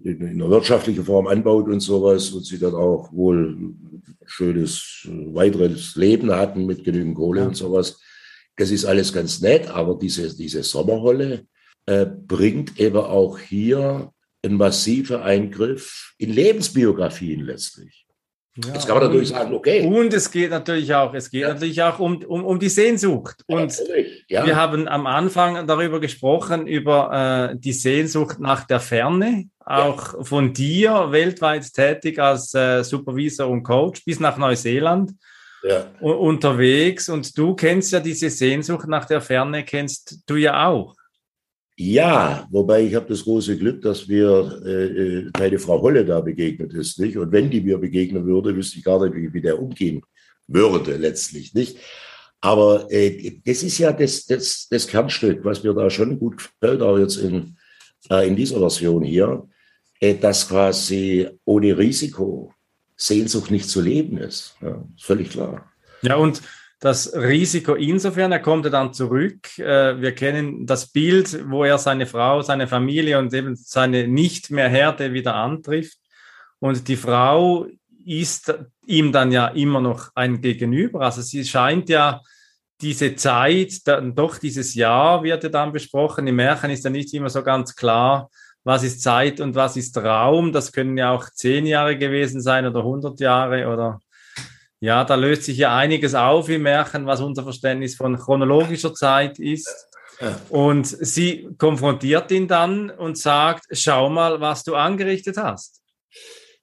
in, 0.04 0.22
in 0.22 0.42
einer 0.42 0.50
wirtschaftlichen 0.50 1.06
Form 1.06 1.28
anbaut 1.28 1.68
und 1.68 1.80
sowas 1.80 2.30
und 2.32 2.46
sie 2.46 2.60
dann 2.60 2.76
auch 2.76 3.12
wohl 3.12 3.74
schönes 4.26 5.08
weiteres 5.10 5.96
Leben 5.96 6.32
hatten 6.32 6.66
mit 6.66 6.84
genügend 6.84 7.16
Kohle 7.16 7.42
ja. 7.42 7.48
und 7.48 7.56
sowas. 7.56 8.00
Das 8.56 8.72
ist 8.72 8.86
alles 8.86 9.12
ganz 9.12 9.42
nett, 9.42 9.68
aber 9.68 9.98
diese, 9.98 10.36
diese 10.36 10.64
Sommerholle 10.64 11.48
äh, 11.86 12.06
bringt 12.06 12.80
eben 12.80 12.98
auch 12.98 13.40
hier 13.40 14.12
einen 14.44 14.58
massiven 14.58 15.18
Eingriff 15.18 16.14
in 16.18 16.32
Lebensbiografien 16.32 17.42
letztlich. 17.42 18.03
Ja, 18.56 18.74
Jetzt 18.74 18.86
kann 18.86 18.98
man 18.98 19.06
natürlich 19.06 19.30
sagen, 19.30 19.54
okay. 19.56 19.86
Und 19.86 20.14
es 20.14 20.30
geht 20.30 20.52
natürlich 20.52 20.94
auch, 20.94 21.14
es 21.16 21.32
geht 21.32 21.42
ja. 21.42 21.54
natürlich 21.54 21.82
auch 21.82 21.98
um, 21.98 22.24
um, 22.24 22.46
um 22.46 22.60
die 22.60 22.70
Sehnsucht. 22.70 23.44
Und 23.48 23.76
ja, 24.28 24.46
wir 24.46 24.56
haben 24.56 24.88
am 24.88 25.08
Anfang 25.08 25.66
darüber 25.66 26.00
gesprochen, 26.00 26.68
über 26.68 27.52
äh, 27.52 27.58
die 27.58 27.74
Sehnsucht 27.74 28.40
nach 28.40 28.66
der 28.66 28.80
Ferne, 28.80 29.46
auch 29.66 30.24
von 30.24 30.54
dir 30.54 31.08
weltweit 31.12 31.74
tätig 31.74 32.20
als 32.20 32.54
äh, 32.54 32.84
Supervisor 32.84 33.48
und 33.50 33.64
Coach 33.64 34.06
bis 34.06 34.20
nach 34.20 34.38
Neuseeland 34.38 35.14
unterwegs. 36.00 37.10
Und 37.10 37.36
du 37.38 37.56
kennst 37.56 37.92
ja 37.92 38.00
diese 38.00 38.30
Sehnsucht 38.30 38.88
nach 38.88 39.06
der 39.06 39.22
Ferne, 39.22 39.64
kennst 39.64 40.20
du 40.28 40.36
ja 40.36 40.68
auch. 40.68 40.96
Ja, 41.76 42.48
wobei 42.52 42.84
ich 42.84 42.94
habe 42.94 43.08
das 43.08 43.24
große 43.24 43.58
Glück, 43.58 43.82
dass 43.82 44.08
mir 44.08 44.62
äh, 44.64 44.86
äh, 44.86 45.32
keine 45.34 45.58
Frau 45.58 45.82
Holle 45.82 46.06
da 46.06 46.22
begegnet 46.22 46.74
ist, 46.74 47.00
nicht? 47.00 47.18
Und 47.18 47.32
wenn 47.32 47.50
die 47.50 47.62
mir 47.62 47.80
begegnen 47.80 48.26
würde, 48.26 48.56
wüsste 48.56 48.78
ich 48.78 48.84
gar 48.84 49.04
nicht, 49.04 49.16
wie, 49.16 49.34
wie 49.34 49.42
der 49.42 49.60
umgehen 49.60 50.02
würde 50.48 50.98
letztlich, 50.98 51.54
nicht? 51.56 51.78
Aber 52.42 52.92
äh, 52.92 53.40
das 53.44 53.64
ist 53.64 53.80
ja 53.80 53.92
das, 53.92 54.26
das, 54.26 54.68
das 54.70 54.86
Kernstück, 54.86 55.44
was 55.46 55.64
mir 55.64 55.74
da 55.74 55.90
schon 55.90 56.20
gut 56.20 56.38
gefällt, 56.38 56.82
auch 56.82 56.98
jetzt 57.00 57.16
in, 57.16 57.58
äh, 58.10 58.28
in 58.28 58.36
dieser 58.36 58.60
Version 58.60 59.02
hier, 59.02 59.48
äh, 60.00 60.14
dass 60.14 60.50
quasi 60.50 61.28
ohne 61.46 61.76
Risiko 61.78 62.54
Sehnsucht 62.96 63.50
nicht 63.50 63.70
zu 63.70 63.82
leben 63.82 64.18
ist. 64.18 64.56
Ja, 64.62 64.84
völlig 65.00 65.32
klar. 65.32 65.72
Ja, 66.04 66.18
und 66.18 66.42
das 66.84 67.14
Risiko 67.16 67.76
insofern, 67.76 68.34
er 68.34 68.42
kommt 68.42 68.66
dann 68.66 68.94
zurück. 68.94 69.58
Äh, 69.58 70.02
wir 70.02 70.14
kennen 70.14 70.66
das 70.66 70.88
Bild, 70.88 71.50
wo 71.50 71.64
er 71.64 71.78
seine 71.78 72.06
Frau, 72.06 72.42
seine 72.42 72.68
Familie 72.68 73.20
und 73.20 73.34
eben 73.34 73.56
seine 73.56 74.06
nicht 74.06 74.52
mehr 74.52 74.68
Herde 74.68 75.14
wieder 75.14 75.34
antrifft. 75.34 75.98
Und 76.60 76.90
die 76.90 76.98
Frau 76.98 77.68
ist 78.06 78.54
ihm 78.86 79.14
dann 79.14 79.32
ja 79.32 79.48
immer 79.48 79.80
noch 79.80 80.10
ein 80.14 80.42
Gegenüber. 80.42 81.00
Also 81.00 81.22
sie 81.22 81.46
scheint 81.46 81.88
ja 81.88 82.20
diese 82.82 83.16
Zeit, 83.16 83.88
dann 83.88 84.14
doch 84.14 84.38
dieses 84.38 84.76
Jahr 84.76 85.24
wird 85.24 85.42
ja 85.42 85.50
dann 85.50 85.72
besprochen. 85.72 86.28
Im 86.28 86.36
Märchen 86.36 86.70
ist 86.70 86.84
ja 86.84 86.90
nicht 86.90 87.14
immer 87.14 87.30
so 87.30 87.44
ganz 87.44 87.78
klar, 87.78 88.30
was 88.66 88.84
ist 88.84 89.02
Zeit 89.02 89.40
und 89.40 89.56
was 89.56 89.78
ist 89.78 89.98
Raum. 89.98 90.52
Das 90.52 90.74
können 90.74 90.98
ja 90.98 91.12
auch 91.12 91.30
zehn 91.30 91.66
Jahre 91.66 91.98
gewesen 91.98 92.42
sein 92.42 92.68
oder 92.68 92.84
hundert 92.84 93.22
Jahre 93.22 93.70
oder 93.70 94.02
Ja, 94.84 95.06
da 95.06 95.16
löst 95.16 95.44
sich 95.44 95.60
ja 95.60 95.74
einiges 95.78 96.14
auf 96.14 96.50
im 96.50 96.64
Märchen, 96.64 97.06
was 97.06 97.22
unser 97.22 97.44
Verständnis 97.44 97.96
von 97.96 98.18
chronologischer 98.18 98.94
Zeit 98.94 99.40
ist. 99.40 99.88
Ja. 100.20 100.38
Und 100.50 100.86
sie 100.86 101.48
konfrontiert 101.58 102.30
ihn 102.32 102.50
dann 102.50 102.90
und 102.90 103.18
sagt, 103.18 103.64
schau 103.72 104.10
mal, 104.10 104.42
was 104.42 104.66
du 104.66 104.76
angerichtet 104.76 105.38
hast. 105.38 105.82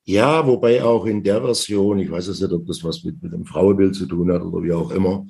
Ja, 0.05 0.47
wobei 0.47 0.85
auch 0.85 1.07
in 1.07 1.23
der 1.23 1.41
Version, 1.41 1.99
ich 1.99 2.11
weiß 2.11 2.27
jetzt 2.27 2.43
nicht, 2.43 2.53
ob 2.53 2.67
das 2.67 2.85
was 2.85 3.03
mit, 3.05 3.23
mit 3.23 3.33
dem 3.33 3.47
Frauenbild 3.47 3.95
zu 3.95 4.05
tun 4.05 4.31
hat 4.31 4.43
oder 4.43 4.63
wie 4.63 4.73
auch 4.75 4.91
immer, 4.91 5.25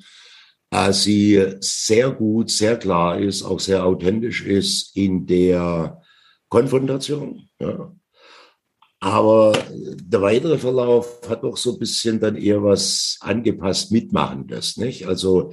äh, 0.73 0.93
sie 0.93 1.47
sehr 1.61 2.11
gut, 2.11 2.51
sehr 2.51 2.77
klar 2.77 3.21
ist, 3.21 3.45
auch 3.45 3.61
sehr 3.61 3.87
authentisch 3.87 4.45
ist 4.45 4.97
in 4.97 5.29
der 5.29 6.03
Konfrontation. 6.49 7.49
Ja. 7.61 7.93
Aber 9.01 9.53
der 9.73 10.21
weitere 10.21 10.59
Verlauf 10.59 11.21
hat 11.29 11.43
doch 11.43 11.57
so 11.57 11.73
ein 11.73 11.79
bisschen 11.79 12.21
dann 12.21 12.37
eher 12.37 12.63
was 12.63 13.17
angepasst 13.21 13.91
Mitmachendes, 13.93 14.77
nicht? 14.77 15.07
Also 15.07 15.53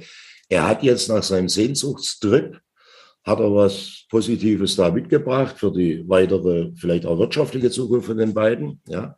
er 0.50 0.68
hat 0.68 0.82
jetzt 0.82 1.08
nach 1.08 1.22
seinem 1.22 1.48
Sehnsuchtstrip 1.48 2.60
hat 3.24 3.40
er 3.40 3.54
was 3.54 4.04
Positives 4.10 4.76
da 4.76 4.90
mitgebracht 4.90 5.56
für 5.58 5.70
die 5.70 6.08
weitere, 6.08 6.72
vielleicht 6.76 7.04
auch 7.04 7.18
wirtschaftliche 7.18 7.70
Zukunft 7.70 8.06
von 8.06 8.16
den 8.16 8.32
beiden, 8.32 8.80
ja. 8.86 9.16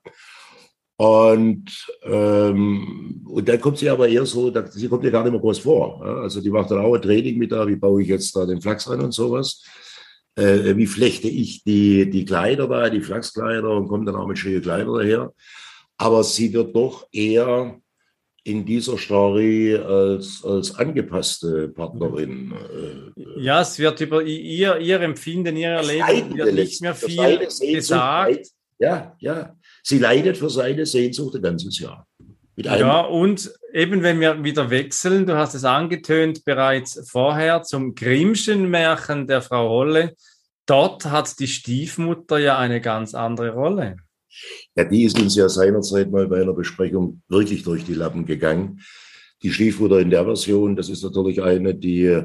Und, 0.96 1.64
ähm, 2.02 3.24
und 3.26 3.48
dann 3.48 3.58
kommt 3.58 3.78
sie 3.78 3.88
aber 3.88 4.06
eher 4.06 4.26
so, 4.26 4.50
da, 4.50 4.66
sie 4.66 4.86
kommt 4.86 5.02
ja 5.02 5.08
gar 5.08 5.22
nicht 5.22 5.32
mehr 5.32 5.40
groß 5.40 5.60
vor. 5.60 6.02
Ja? 6.04 6.16
Also 6.16 6.42
die 6.42 6.50
macht 6.50 6.70
dann 6.70 6.84
auch 6.84 6.94
ein 6.94 7.00
Training 7.00 7.38
mit 7.38 7.52
da, 7.52 7.66
wie 7.66 7.76
baue 7.76 8.02
ich 8.02 8.08
jetzt 8.08 8.36
da 8.36 8.44
den 8.44 8.60
Flachs 8.60 8.86
an 8.86 9.00
und 9.00 9.12
sowas. 9.12 9.64
Äh, 10.40 10.76
wie 10.76 10.86
flechte 10.86 11.28
ich 11.28 11.64
die, 11.64 12.08
die 12.08 12.24
Kleider 12.24 12.66
da, 12.66 12.88
die 12.88 13.02
Flachskleider 13.02 13.70
und 13.76 13.88
kommt 13.88 14.08
dann 14.08 14.16
auch 14.16 14.26
mit 14.26 14.38
schönen 14.38 14.62
Kleider 14.62 14.96
daher. 14.96 15.32
Aber 15.98 16.24
sie 16.24 16.52
wird 16.54 16.74
doch 16.74 17.06
eher 17.12 17.78
in 18.42 18.64
dieser 18.64 18.96
Story 18.96 19.76
als, 19.76 20.42
als 20.42 20.74
angepasste 20.74 21.68
Partnerin. 21.68 22.54
Äh, 23.16 23.42
ja, 23.42 23.60
es 23.60 23.78
wird 23.78 24.00
über 24.00 24.22
ihr, 24.22 24.78
ihr 24.78 25.00
Empfinden, 25.02 25.56
ihr 25.56 25.68
Erleben 25.68 26.34
wird 26.38 26.54
nicht 26.54 26.80
mehr 26.80 26.94
viel 26.94 27.46
gesagt. 27.74 28.46
Ja, 28.78 29.14
ja. 29.18 29.54
Sie 29.82 29.98
leidet 29.98 30.38
für 30.38 30.48
seine 30.48 30.86
Sehnsucht 30.86 31.36
ein 31.36 31.42
ganzes 31.42 31.78
Jahr. 31.78 32.06
Ja, 32.56 33.00
und 33.02 33.50
eben 33.72 34.02
wenn 34.02 34.20
wir 34.20 34.42
wieder 34.42 34.70
wechseln, 34.70 35.26
du 35.26 35.36
hast 35.36 35.54
es 35.54 35.64
angetönt 35.64 36.44
bereits 36.44 37.08
vorher 37.10 37.62
zum 37.62 37.94
Grimmschen 37.94 38.68
Märchen 38.68 39.26
der 39.26 39.42
Frau 39.42 39.68
Holle. 39.68 40.14
Dort 40.70 41.04
hat 41.06 41.40
die 41.40 41.48
Stiefmutter 41.48 42.38
ja 42.38 42.56
eine 42.56 42.80
ganz 42.80 43.12
andere 43.12 43.50
Rolle. 43.50 43.96
Ja, 44.76 44.84
die 44.84 45.02
ist 45.02 45.18
uns 45.18 45.34
ja 45.34 45.48
seinerzeit 45.48 46.12
mal 46.12 46.28
bei 46.28 46.40
einer 46.40 46.52
Besprechung 46.52 47.22
wirklich 47.28 47.64
durch 47.64 47.84
die 47.84 47.94
Lappen 47.94 48.24
gegangen. 48.24 48.80
Die 49.42 49.50
Stiefmutter 49.50 49.98
in 49.98 50.10
der 50.10 50.24
Version, 50.24 50.76
das 50.76 50.88
ist 50.88 51.02
natürlich 51.02 51.42
eine, 51.42 51.74
die 51.74 52.22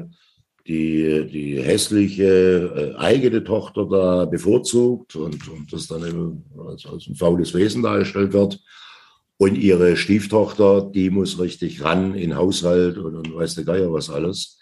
die, 0.68 1.26
die 1.26 1.62
hässliche 1.62 2.94
äh, 2.94 2.96
eigene 2.96 3.42
Tochter 3.42 3.86
da 3.86 4.24
bevorzugt 4.26 5.16
und, 5.16 5.48
und 5.48 5.72
das 5.72 5.88
dann 5.88 6.06
eben 6.06 6.44
als, 6.68 6.86
als 6.86 7.08
ein 7.08 7.16
faules 7.16 7.52
Wesen 7.52 7.82
dargestellt 7.82 8.32
wird. 8.32 8.60
Und 9.38 9.56
ihre 9.56 9.96
Stieftochter, 9.96 10.82
die 10.82 11.10
muss 11.10 11.40
richtig 11.40 11.82
ran 11.82 12.14
in 12.14 12.36
Haushalt 12.36 12.96
und, 12.96 13.16
und 13.16 13.34
weiß 13.34 13.56
der 13.56 13.64
Geier 13.64 13.92
was 13.92 14.08
alles. 14.08 14.58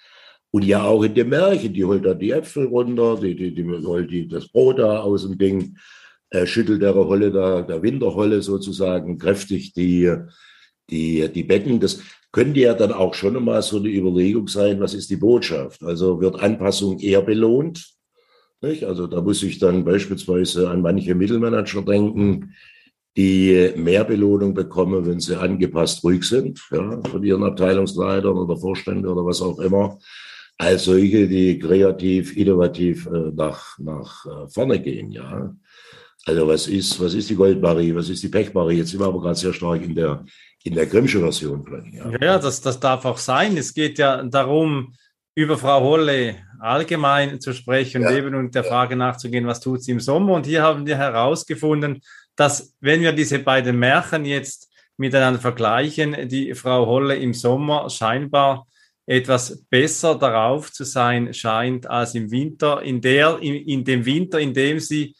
Und 0.54 0.64
ja 0.64 0.84
auch 0.84 1.02
in 1.02 1.16
dem 1.16 1.30
Märchen, 1.30 1.74
die 1.74 1.84
holt 1.84 2.06
da 2.06 2.14
die 2.14 2.30
Äpfel 2.30 2.66
runter, 2.66 3.18
die, 3.20 3.34
die, 3.34 3.52
die 3.52 3.64
holt 3.64 4.08
die, 4.08 4.28
das 4.28 4.46
Brot 4.46 4.78
da 4.78 5.00
aus 5.00 5.22
dem 5.22 5.36
Ding 5.36 5.76
äh, 6.30 6.46
schüttelt 6.46 6.80
der 6.80 6.94
Holle 6.94 7.32
da, 7.32 7.62
der 7.62 7.82
Winterholle 7.82 8.40
sozusagen 8.40 9.18
kräftig 9.18 9.72
die, 9.72 10.14
die, 10.90 11.28
die 11.28 11.42
Becken. 11.42 11.80
Das 11.80 12.02
könnte 12.30 12.60
ja 12.60 12.74
dann 12.74 12.92
auch 12.92 13.14
schon 13.14 13.44
mal 13.44 13.62
so 13.62 13.78
eine 13.78 13.88
Überlegung 13.88 14.46
sein, 14.46 14.78
was 14.78 14.94
ist 14.94 15.10
die 15.10 15.16
Botschaft? 15.16 15.82
Also 15.82 16.20
wird 16.20 16.38
Anpassung 16.38 17.00
eher 17.00 17.22
belohnt? 17.22 17.88
Nicht? 18.62 18.84
Also 18.84 19.08
da 19.08 19.22
muss 19.22 19.42
ich 19.42 19.58
dann 19.58 19.84
beispielsweise 19.84 20.70
an 20.70 20.82
manche 20.82 21.16
Mittelmanager 21.16 21.82
denken, 21.82 22.54
die 23.16 23.72
mehr 23.74 24.04
Belohnung 24.04 24.54
bekommen, 24.54 25.04
wenn 25.04 25.18
sie 25.18 25.36
angepasst 25.36 26.04
ruhig 26.04 26.22
sind, 26.22 26.60
ja, 26.70 27.00
von 27.10 27.24
ihren 27.24 27.42
Abteilungsleitern 27.42 28.38
oder 28.38 28.56
Vorständen 28.56 29.06
oder 29.06 29.26
was 29.26 29.42
auch 29.42 29.58
immer, 29.58 29.98
als 30.58 30.84
solche, 30.84 31.26
die 31.28 31.58
kreativ, 31.58 32.36
innovativ 32.36 33.06
äh, 33.06 33.32
nach, 33.34 33.78
nach 33.78 34.24
äh, 34.26 34.48
vorne 34.48 34.80
gehen, 34.80 35.10
ja. 35.10 35.54
Also 36.26 36.48
was 36.48 36.68
ist, 36.68 36.98
was 37.00 37.12
ist 37.12 37.28
die 37.28 37.34
Goldmarie, 37.34 37.94
was 37.94 38.08
ist 38.08 38.22
die 38.22 38.28
Pechmarie? 38.28 38.78
Jetzt 38.78 38.90
sind 38.90 39.00
wir 39.00 39.06
aber 39.06 39.20
gerade 39.20 39.34
sehr 39.34 39.52
stark 39.52 39.82
in 39.82 39.94
der, 39.94 40.24
in 40.62 40.74
der 40.74 40.86
Grimmsche 40.86 41.20
Version 41.20 41.62
drin. 41.62 41.92
Ja, 41.92 42.10
ja 42.18 42.38
das, 42.38 42.62
das 42.62 42.80
darf 42.80 43.04
auch 43.04 43.18
sein. 43.18 43.56
Es 43.58 43.74
geht 43.74 43.98
ja 43.98 44.22
darum, 44.22 44.94
über 45.34 45.58
Frau 45.58 45.80
Holle 45.80 46.36
allgemein 46.60 47.40
zu 47.40 47.52
sprechen 47.52 48.02
ja. 48.02 48.08
und 48.08 48.16
eben 48.16 48.34
und 48.34 48.54
der 48.54 48.64
Frage 48.64 48.96
nachzugehen, 48.96 49.46
was 49.46 49.60
tut 49.60 49.82
sie 49.82 49.92
im 49.92 50.00
Sommer. 50.00 50.34
Und 50.34 50.46
hier 50.46 50.62
haben 50.62 50.86
wir 50.86 50.96
herausgefunden, 50.96 52.00
dass 52.36 52.74
wenn 52.80 53.02
wir 53.02 53.12
diese 53.12 53.40
beiden 53.40 53.78
Märchen 53.78 54.24
jetzt 54.24 54.72
miteinander 54.96 55.40
vergleichen, 55.40 56.28
die 56.28 56.54
Frau 56.54 56.86
Holle 56.86 57.16
im 57.16 57.34
Sommer 57.34 57.90
scheinbar 57.90 58.66
etwas 59.06 59.64
besser 59.68 60.16
darauf 60.16 60.72
zu 60.72 60.84
sein 60.84 61.34
scheint 61.34 61.86
als 61.86 62.14
im 62.14 62.30
Winter, 62.30 62.82
in 62.82 63.00
der, 63.00 63.38
in, 63.40 63.54
in 63.54 63.84
dem 63.84 64.06
Winter, 64.06 64.40
in 64.40 64.54
dem 64.54 64.80
sie 64.80 65.14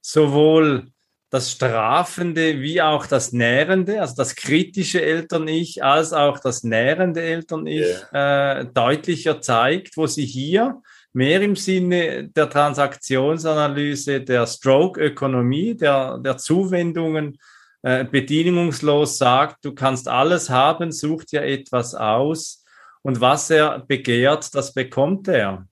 sowohl 0.00 0.86
das 1.30 1.50
Strafende 1.50 2.60
wie 2.60 2.80
auch 2.80 3.06
das 3.06 3.32
Nährende, 3.32 4.00
also 4.00 4.14
das 4.16 4.36
kritische 4.36 5.02
Eltern-Ich, 5.02 5.82
als 5.82 6.12
auch 6.12 6.38
das 6.38 6.62
nährende 6.62 7.20
Eltern-Ich 7.20 7.84
yeah. 8.12 8.60
äh, 8.60 8.66
deutlicher 8.72 9.40
zeigt, 9.40 9.96
wo 9.96 10.06
sie 10.06 10.24
hier 10.24 10.80
mehr 11.12 11.40
im 11.40 11.56
Sinne 11.56 12.28
der 12.28 12.48
Transaktionsanalyse, 12.48 14.20
der 14.20 14.46
Stroke-Ökonomie, 14.46 15.74
der, 15.74 16.18
der 16.18 16.36
Zuwendungen 16.36 17.38
äh, 17.82 18.04
bedingungslos 18.04 19.18
sagt, 19.18 19.64
du 19.64 19.74
kannst 19.74 20.08
alles 20.08 20.48
haben, 20.48 20.92
such 20.92 21.24
dir 21.24 21.42
etwas 21.42 21.94
aus 21.94 22.64
und 23.06 23.20
was 23.20 23.50
er 23.50 23.80
begehrt, 23.86 24.54
das 24.54 24.72
bekommt 24.72 25.28
er. 25.28 25.66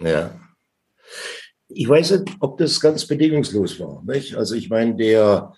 Ja 0.00 0.38
ich 1.68 1.88
weiß 1.88 2.12
nicht, 2.12 2.36
ob 2.40 2.58
das 2.58 2.80
ganz 2.80 3.06
bedingungslos 3.06 3.78
war. 3.80 4.02
Nicht? 4.04 4.34
Also 4.36 4.54
ich 4.54 4.68
meine, 4.68 4.96
der, 4.96 5.52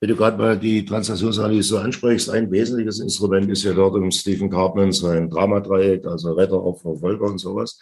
wenn 0.00 0.08
du 0.08 0.16
gerade 0.16 0.38
mal 0.38 0.58
die 0.58 0.84
Transaktionsanalyse 0.84 1.80
ansprichst, 1.80 2.30
ein 2.30 2.50
wesentliches 2.50 3.00
Instrument 3.00 3.50
ist 3.50 3.64
ja 3.64 3.72
dort 3.72 3.96
im 3.96 4.10
Stephen 4.10 4.50
Cartman 4.50 4.92
sein 4.92 5.30
Dramadreieck, 5.30 6.06
also 6.06 6.32
Retter, 6.32 6.62
Opfer, 6.62 6.96
Volker 6.96 7.24
und 7.24 7.38
sowas. 7.38 7.78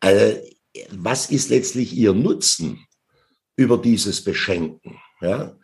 Also, 0.00 0.40
was 0.90 1.30
ist 1.30 1.50
letztlich 1.50 1.96
ihr 1.96 2.12
Nutzen 2.12 2.84
über 3.56 3.78
dieses 3.78 4.22
Beschenken? 4.22 4.98
Ja? 5.20 5.56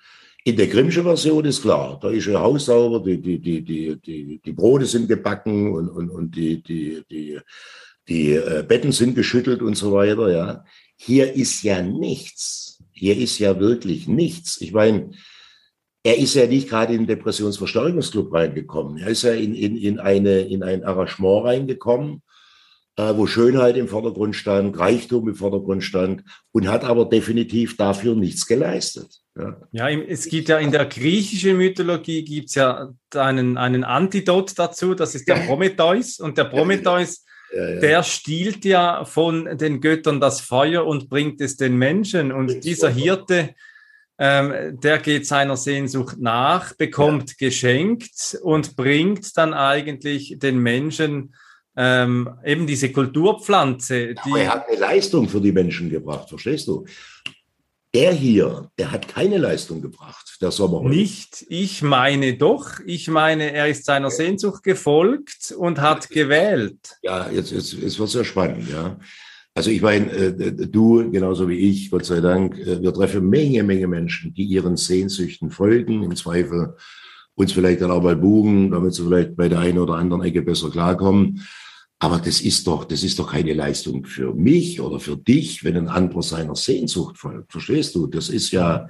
In 0.47 0.57
der 0.57 0.67
Grimmsche 0.67 1.03
Version 1.03 1.47
ist 1.47 1.63
klar, 1.63 1.99
da 2.03 2.11
ist 2.11 2.27
ihr 2.27 2.39
Haus 2.39 2.67
sauber, 2.67 3.01
die, 3.01 3.19
die, 3.19 3.39
die, 3.39 3.63
die, 3.63 3.97
die, 3.97 4.41
die 4.45 4.53
Brote 4.53 4.85
sind 4.85 5.09
gebacken 5.09 5.73
und, 5.73 5.89
und, 5.89 6.11
und 6.11 6.37
die, 6.37 6.63
die, 6.63 7.03
die, 7.11 7.41
die 8.07 8.35
äh, 8.35 8.63
Betten 8.63 8.93
sind 8.93 9.15
geschüttelt 9.15 9.63
und 9.63 9.75
so 9.75 9.93
weiter. 9.93 10.31
Ja. 10.31 10.65
Hier 10.97 11.33
ist 11.33 11.63
ja 11.63 11.81
nichts. 11.81 12.79
Hier 12.93 13.17
ist 13.17 13.39
ja 13.39 13.59
wirklich 13.59 14.07
nichts. 14.07 14.61
Ich 14.61 14.73
meine, 14.73 15.13
er 16.03 16.19
ist 16.19 16.35
ja 16.35 16.47
nicht 16.47 16.69
gerade 16.69 16.93
in 16.93 17.01
den 17.01 17.07
Depressionsverstärkungsclub 17.07 18.31
reingekommen. 18.31 18.99
Er 18.99 19.09
ist 19.09 19.23
ja 19.23 19.33
in, 19.33 19.55
in, 19.55 19.79
in, 19.79 19.99
eine, 19.99 20.41
in 20.41 20.63
ein 20.63 20.85
Arrangement 20.85 21.47
reingekommen, 21.47 22.23
wo 22.97 23.27
Schönheit 23.27 23.77
im 23.77 23.89
Vordergrund 23.89 24.37
stand, 24.37 24.79
Reichtum 24.79 25.29
im 25.29 25.35
Vordergrund 25.35 25.83
stand 25.83 26.23
und 26.53 26.69
hat 26.69 26.85
aber 26.85 27.07
definitiv 27.07 27.77
dafür 27.77 28.15
nichts 28.15 28.47
geleistet. 28.47 29.21
Ja, 29.37 29.57
ja 29.73 29.89
es 29.89 30.27
gibt 30.27 30.49
ja 30.49 30.59
in 30.59 30.71
der 30.71 30.87
griechischen 30.87 31.57
Mythologie 31.57 32.25
gibt 32.25 32.51
es 32.51 32.55
ja 32.55 32.93
einen, 33.15 33.57
einen 33.57 33.83
Antidot 33.83 34.57
dazu, 34.57 34.95
das 34.95 35.15
ist 35.15 35.29
der 35.29 35.35
Prometheus. 35.47 36.21
Und 36.21 36.39
der 36.39 36.45
Prometheus 36.45 37.25
ja, 37.55 37.77
Der 37.77 38.03
stiehlt 38.03 38.65
ja 38.65 39.05
von 39.05 39.57
den 39.57 39.81
Göttern 39.81 40.21
das 40.21 40.41
Feuer 40.41 40.85
und 40.87 41.09
bringt 41.09 41.41
es 41.41 41.57
den 41.57 41.77
Menschen. 41.77 42.33
Und 42.33 42.65
dieser 42.65 42.91
Hirte, 42.91 43.55
ähm, 44.19 44.79
der 44.81 44.99
geht 44.99 45.27
seiner 45.27 45.57
Sehnsucht 45.57 46.17
nach, 46.19 46.75
bekommt 46.75 47.31
ja. 47.31 47.47
geschenkt 47.47 48.39
und 48.43 48.77
bringt 48.77 49.37
dann 49.37 49.55
eigentlich 49.55 50.37
den 50.39 50.59
Menschen 50.59 51.35
ähm, 51.77 52.29
eben 52.45 52.67
diese 52.67 52.93
Kulturpflanze. 52.93 54.15
Die 54.25 54.39
er 54.39 54.55
hat 54.55 54.69
eine 54.69 54.79
Leistung 54.79 55.29
für 55.29 55.41
die 55.41 55.53
Menschen 55.53 55.91
gebracht, 55.91 56.29
verstehst 56.29 56.69
du? 56.69 56.85
Der 57.95 58.13
hier, 58.13 58.71
der 58.77 58.91
hat 58.91 59.07
keine 59.07 59.39
Leistung 59.39 59.81
gebracht, 59.81 60.39
der 60.41 60.51
Sommerhund. 60.51 60.91
Nicht, 60.91 61.47
ich 61.49 61.81
meine 61.81 62.37
doch. 62.37 62.81
Ich 62.85 63.07
meine, 63.07 63.53
er 63.53 63.69
ist 63.69 63.85
seiner 63.85 64.11
Sehnsucht 64.11 64.65
gefolgt 64.65 65.55
und 65.57 65.81
hat 65.81 66.11
gewählt. 66.11 66.97
Ja, 67.03 67.31
jetzt, 67.31 67.53
jetzt, 67.53 67.73
jetzt 67.75 67.99
wird 67.99 68.09
es 68.09 68.15
ja 68.15 68.25
spannend, 68.25 68.69
ja. 68.69 68.97
Also 69.57 69.71
ich 69.71 69.81
meine, 69.81 70.11
äh, 70.11 70.67
du 70.67 71.09
genauso 71.13 71.49
wie 71.49 71.59
ich, 71.71 71.89
Gott 71.89 72.05
sei 72.05 72.21
Dank, 72.21 72.59
äh, 72.59 72.83
wir 72.83 72.93
treffen 72.93 73.29
Menge, 73.29 73.63
Menge 73.63 73.87
Menschen, 73.87 74.35
die 74.35 74.43
ihren 74.43 74.77
Sehnsüchten 74.77 75.53
folgen, 75.53 76.03
im 76.03 76.17
Zweifel 76.17 76.75
uns 77.37 77.53
vielleicht 77.53 77.81
dann 77.81 77.93
auch 77.93 78.03
mal 78.03 78.17
buchen, 78.17 78.73
damit 78.73 78.95
sie 78.95 79.05
vielleicht 79.05 79.37
bei 79.37 79.49
der 79.49 79.61
einen 79.61 79.79
oder 79.79 79.95
anderen 79.95 80.23
Ecke 80.23 80.43
besser 80.43 80.71
klarkommen. 80.71 81.47
Aber 81.99 82.19
das 82.19 82.41
ist 82.41 82.67
doch, 82.67 82.85
das 82.85 83.03
ist 83.03 83.19
doch 83.19 83.33
keine 83.33 83.55
Leistung 83.55 84.05
für 84.05 84.35
mich 84.35 84.81
oder 84.81 85.01
für 85.01 85.17
dich, 85.17 85.65
wenn 85.65 85.77
ein 85.77 85.89
anderer 85.89 86.23
seiner 86.23 86.57
Sehnsucht 86.57 87.19
folgt. 87.19 87.53
Verstehst 87.53 87.95
du? 87.95 88.07
Das 88.07 88.29
ist 88.29 88.51
ja, 88.51 88.89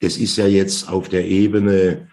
das 0.00 0.16
ist 0.16 0.36
ja 0.36 0.46
jetzt 0.46 0.88
auf 0.88 1.08
der 1.08 1.26
Ebene 1.26 2.08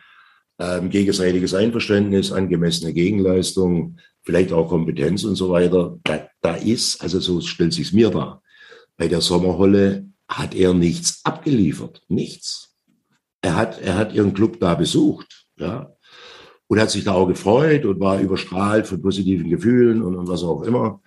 ähm, 0.57 0.89
gegenseitiges 0.89 1.53
Einverständnis, 1.53 2.31
angemessene 2.31 2.93
Gegenleistung, 2.93 3.97
vielleicht 4.23 4.51
auch 4.51 4.69
Kompetenz 4.69 5.23
und 5.23 5.35
so 5.35 5.49
weiter. 5.49 5.99
Da, 6.03 6.27
da 6.41 6.55
ist, 6.55 7.01
also 7.01 7.19
so 7.19 7.41
stellt 7.41 7.73
sich's 7.73 7.91
mir 7.91 8.09
da. 8.09 8.41
Bei 8.97 9.07
der 9.07 9.21
Sommerholle 9.21 10.07
hat 10.27 10.55
er 10.55 10.73
nichts 10.73 11.21
abgeliefert, 11.23 12.03
nichts. 12.07 12.75
Er 13.41 13.55
hat, 13.55 13.81
er 13.81 13.95
hat 13.95 14.13
ihren 14.13 14.33
Club 14.33 14.59
da 14.59 14.75
besucht, 14.75 15.45
ja, 15.57 15.93
und 16.71 16.79
hat 16.79 16.89
sich 16.89 17.03
da 17.03 17.11
auch 17.11 17.27
gefreut 17.27 17.83
und 17.83 17.99
war 17.99 18.21
überstrahlt 18.21 18.87
von 18.87 19.01
positiven 19.01 19.49
Gefühlen 19.49 20.01
und, 20.01 20.15
und 20.15 20.29
was 20.29 20.41
auch 20.41 20.61
immer. 20.61 21.01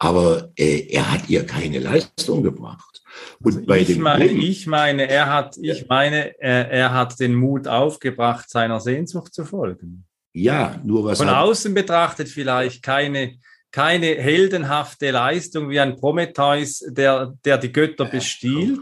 Aber 0.00 0.50
äh, 0.56 0.88
er 0.90 1.12
hat 1.12 1.28
ihr 1.28 1.46
keine 1.46 1.78
Leistung 1.78 2.42
gebracht. 2.42 3.04
Und 3.40 3.54
also 3.54 3.66
bei 3.66 3.82
ich, 3.82 3.98
meine, 3.98 4.24
ich 4.24 4.66
meine, 4.66 5.08
er 5.08 5.32
hat, 5.32 5.58
ich 5.58 5.86
meine, 5.86 6.36
er, 6.40 6.72
er 6.72 6.92
hat 6.92 7.20
den 7.20 7.36
Mut 7.36 7.68
aufgebracht, 7.68 8.50
seiner 8.50 8.80
Sehnsucht 8.80 9.32
zu 9.32 9.44
folgen. 9.44 10.04
Ja, 10.32 10.80
nur 10.82 11.04
was. 11.04 11.18
Von 11.18 11.28
außen 11.28 11.72
betrachtet 11.72 12.28
vielleicht 12.28 12.82
keine, 12.82 13.36
keine 13.70 14.06
heldenhafte 14.06 15.12
Leistung 15.12 15.70
wie 15.70 15.78
ein 15.78 15.94
Prometheus, 15.94 16.80
der, 16.80 17.32
der 17.44 17.58
die 17.58 17.70
Götter 17.70 18.06
bestiehlt, 18.06 18.80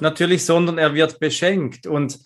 natürlich, 0.00 0.44
sondern 0.44 0.78
er 0.78 0.92
wird 0.92 1.20
beschenkt. 1.20 1.86
Und 1.86 2.18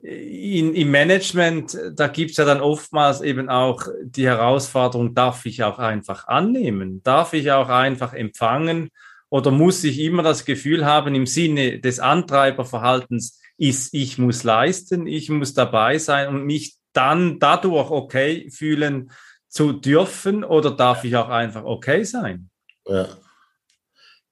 in, 0.00 0.74
im 0.74 0.90
Management, 0.90 1.76
da 1.94 2.06
gibt 2.06 2.30
es 2.30 2.36
ja 2.36 2.44
dann 2.44 2.60
oftmals 2.60 3.20
eben 3.20 3.48
auch 3.48 3.82
die 4.02 4.26
Herausforderung, 4.26 5.14
darf 5.14 5.44
ich 5.44 5.62
auch 5.64 5.78
einfach 5.78 6.28
annehmen? 6.28 7.02
Darf 7.02 7.32
ich 7.32 7.50
auch 7.50 7.68
einfach 7.68 8.14
empfangen? 8.14 8.90
Oder 9.28 9.50
muss 9.50 9.82
ich 9.84 9.98
immer 9.98 10.22
das 10.22 10.44
Gefühl 10.44 10.86
haben, 10.86 11.14
im 11.14 11.26
Sinne 11.26 11.80
des 11.80 11.98
Antreiberverhaltens 11.98 13.40
ist, 13.58 13.92
ich 13.92 14.18
muss 14.18 14.44
leisten, 14.44 15.06
ich 15.06 15.28
muss 15.30 15.52
dabei 15.52 15.98
sein 15.98 16.28
und 16.28 16.46
mich 16.46 16.76
dann 16.92 17.38
dadurch 17.38 17.90
okay 17.90 18.48
fühlen 18.50 19.10
zu 19.48 19.72
dürfen? 19.72 20.44
Oder 20.44 20.70
darf 20.70 21.04
ich 21.04 21.16
auch 21.16 21.28
einfach 21.28 21.64
okay 21.64 22.04
sein? 22.04 22.50
Ja. 22.86 23.08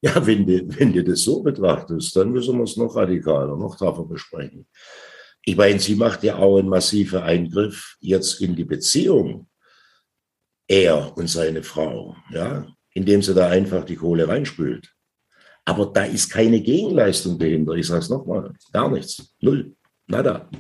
Ja, 0.02 0.24
wenn 0.24 0.46
du, 0.46 0.79
wenn 0.79 0.92
du 0.92 1.02
das 1.02 1.22
so 1.22 1.42
betrachtest, 1.42 2.14
dann 2.14 2.31
müssen 2.31 2.57
wir 2.59 2.64
es 2.64 2.76
noch 2.76 2.94
radikaler, 2.94 3.57
noch 3.57 3.76
taffer 3.76 4.05
besprechen. 4.05 4.66
Ich 5.48 5.56
meine, 5.56 5.78
sie 5.78 5.94
macht 5.94 6.24
ja 6.24 6.37
auch 6.37 6.59
einen 6.59 6.68
massiven 6.68 7.20
Eingriff 7.20 7.96
jetzt 8.00 8.40
in 8.40 8.56
die 8.56 8.64
Beziehung, 8.64 9.46
er 10.66 11.16
und 11.16 11.28
seine 11.28 11.62
Frau, 11.62 12.16
ja, 12.32 12.66
indem 12.94 13.22
sie 13.22 13.32
da 13.32 13.48
einfach 13.48 13.85
die 13.85 13.94
Kohle 13.94 14.26
reinspült. 14.26 14.92
Aber 15.64 15.87
da 15.87 16.02
ist 16.02 16.30
keine 16.30 16.61
Gegenleistung 16.61 17.38
dahinter. 17.38 17.74
Ich 17.74 17.87
sage 17.87 18.00
es 18.00 18.09
nochmal, 18.09 18.52
gar 18.72 18.90
nichts, 18.90 19.37
null, 19.40 19.76
nada. 20.09 20.50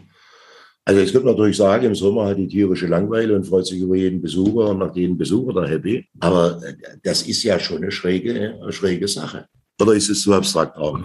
Also 0.84 1.00
es 1.00 1.10
könnte 1.10 1.26
natürlich 1.26 1.56
sagen, 1.56 1.86
im 1.86 1.94
Sommer 1.96 2.26
hat 2.26 2.38
die 2.38 2.46
tierische 2.46 2.86
Langweile 2.86 3.34
und 3.34 3.44
freut 3.44 3.66
sich 3.66 3.80
über 3.80 3.96
jeden 3.96 4.22
Besucher 4.22 4.70
und 4.70 4.78
nach 4.78 4.94
jedem 4.94 5.18
Besucher 5.18 5.52
da 5.52 5.66
happy. 5.66 6.08
Aber 6.20 6.62
das 7.02 7.22
ist 7.22 7.42
ja 7.42 7.58
schon 7.58 7.78
eine 7.78 7.90
schräge, 7.90 8.56
eine 8.62 8.72
schräge 8.72 9.08
Sache. 9.08 9.48
Oder 9.80 9.94
ist 9.94 10.10
es 10.10 10.22
zu 10.22 10.32
abstrakt 10.32 10.76
auch? 10.76 11.00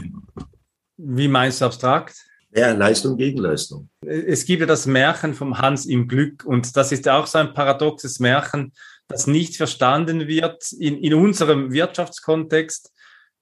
Wie 0.97 1.27
meinst 1.27 1.61
du 1.61 1.65
abstrakt? 1.65 2.30
Ja, 2.53 2.71
Leistung 2.73 3.15
gegen 3.15 3.37
Leistung. 3.39 3.89
Es 4.05 4.45
gibt 4.45 4.59
ja 4.59 4.65
das 4.65 4.85
Märchen 4.85 5.33
vom 5.33 5.57
Hans 5.57 5.85
im 5.85 6.07
Glück 6.07 6.43
und 6.43 6.75
das 6.75 6.91
ist 6.91 7.05
ja 7.05 7.17
auch 7.17 7.27
so 7.27 7.37
ein 7.37 7.53
paradoxes 7.53 8.19
Märchen, 8.19 8.73
das 9.07 9.25
nicht 9.25 9.55
verstanden 9.55 10.27
wird 10.27 10.71
in, 10.73 10.97
in 10.97 11.13
unserem 11.13 11.71
Wirtschaftskontext, 11.71 12.91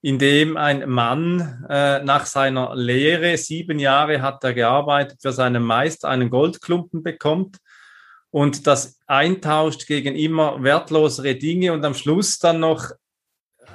in 0.00 0.18
dem 0.18 0.56
ein 0.56 0.88
Mann 0.88 1.66
äh, 1.68 2.02
nach 2.04 2.24
seiner 2.26 2.74
Lehre, 2.74 3.36
sieben 3.36 3.78
Jahre 3.78 4.22
hat 4.22 4.44
er 4.44 4.54
gearbeitet, 4.54 5.18
für 5.20 5.32
seinen 5.32 5.62
Meister 5.62 6.08
einen 6.08 6.30
Goldklumpen 6.30 7.02
bekommt 7.02 7.58
und 8.30 8.66
das 8.66 9.00
eintauscht 9.06 9.86
gegen 9.86 10.14
immer 10.14 10.62
wertlosere 10.62 11.34
Dinge 11.34 11.72
und 11.72 11.84
am 11.84 11.94
Schluss 11.94 12.38
dann 12.38 12.60
noch 12.60 12.90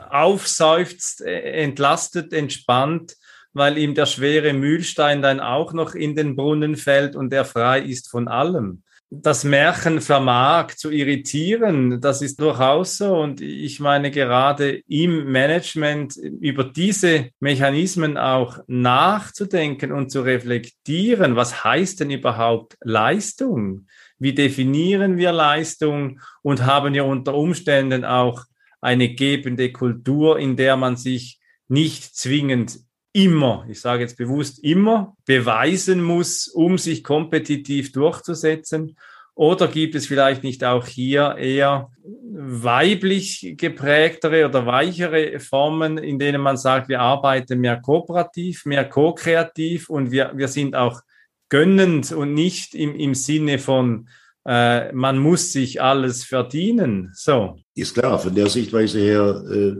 aufseufzt, 0.09 1.21
äh, 1.21 1.61
entlastet, 1.61 2.31
entspannt 2.31 3.17
weil 3.55 3.77
ihm 3.77 3.95
der 3.95 4.05
schwere 4.05 4.53
Mühlstein 4.53 5.21
dann 5.21 5.39
auch 5.39 5.71
noch 5.71 5.95
in 5.95 6.13
den 6.13 6.35
Brunnen 6.35 6.75
fällt 6.75 7.15
und 7.15 7.31
er 7.33 7.45
frei 7.45 7.79
ist 7.79 8.09
von 8.09 8.27
allem. 8.27 8.83
Das 9.09 9.45
Märchen 9.45 10.01
vermag 10.01 10.75
zu 10.75 10.91
irritieren, 10.91 12.01
das 12.01 12.21
ist 12.21 12.41
durchaus 12.41 12.97
so. 12.97 13.15
Und 13.15 13.39
ich 13.39 13.79
meine, 13.79 14.11
gerade 14.11 14.81
im 14.89 15.31
Management 15.31 16.17
über 16.17 16.65
diese 16.65 17.29
Mechanismen 17.39 18.17
auch 18.17 18.59
nachzudenken 18.67 19.93
und 19.93 20.11
zu 20.11 20.21
reflektieren, 20.21 21.37
was 21.37 21.63
heißt 21.63 22.01
denn 22.01 22.09
überhaupt 22.09 22.75
Leistung? 22.81 23.87
Wie 24.19 24.33
definieren 24.33 25.17
wir 25.17 25.31
Leistung 25.31 26.19
und 26.41 26.65
haben 26.65 26.93
wir 26.93 27.05
unter 27.05 27.35
Umständen 27.35 28.03
auch 28.03 28.43
eine 28.81 29.13
gebende 29.15 29.71
Kultur, 29.71 30.39
in 30.39 30.57
der 30.57 30.75
man 30.75 30.97
sich 30.97 31.39
nicht 31.69 32.15
zwingend 32.15 32.79
immer, 33.15 33.65
ich 33.69 33.79
sage 33.79 34.01
jetzt 34.01 34.17
bewusst 34.17 34.61
immer, 34.61 35.15
beweisen 35.25 36.03
muss, 36.03 36.49
um 36.49 36.77
sich 36.77 37.01
kompetitiv 37.01 37.93
durchzusetzen? 37.93 38.97
Oder 39.35 39.67
gibt 39.69 39.95
es 39.95 40.05
vielleicht 40.05 40.43
nicht 40.43 40.63
auch 40.63 40.85
hier 40.85 41.35
eher 41.37 41.91
weiblich 42.33 43.55
geprägtere 43.57 44.45
oder 44.45 44.65
weichere 44.65 45.39
Formen, 45.39 45.97
in 45.97 46.19
denen 46.19 46.41
man 46.41 46.57
sagt, 46.57 46.89
wir 46.89 46.99
arbeiten 46.99 47.59
mehr 47.59 47.79
kooperativ, 47.81 48.65
mehr 48.65 48.87
ko-kreativ 48.87 49.89
und 49.89 50.11
wir, 50.11 50.33
wir 50.35 50.49
sind 50.49 50.75
auch 50.75 51.01
gönnend 51.49 52.11
und 52.11 52.33
nicht 52.33 52.75
im, 52.75 52.95
im 52.95 53.13
Sinne 53.13 53.59
von, 53.59 54.09
äh, 54.45 54.91
man 54.91 55.17
muss 55.17 55.53
sich 55.53 55.81
alles 55.81 56.23
verdienen. 56.23 57.11
So. 57.13 57.57
Ist 57.75 57.93
klar, 57.93 58.19
von 58.19 58.35
der 58.35 58.47
Sichtweise 58.47 58.99
her 58.99 59.43
äh, 59.49 59.73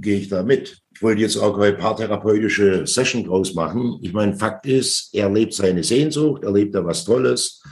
gehe 0.00 0.18
ich 0.18 0.28
da 0.28 0.42
mit. 0.42 0.82
Ich 0.96 1.02
wollte 1.02 1.20
jetzt 1.20 1.36
auch 1.36 1.58
eine 1.58 1.74
paartherapeutische 1.74 2.86
Session 2.86 3.24
draus 3.24 3.52
machen. 3.52 3.98
Ich 4.00 4.14
meine, 4.14 4.34
Fakt 4.34 4.64
ist, 4.64 5.10
er 5.12 5.28
lebt 5.28 5.52
seine 5.52 5.84
Sehnsucht, 5.84 6.42
er 6.42 6.52
lebt 6.52 6.74
da 6.74 6.82
was 6.86 7.04
Tolles 7.04 7.62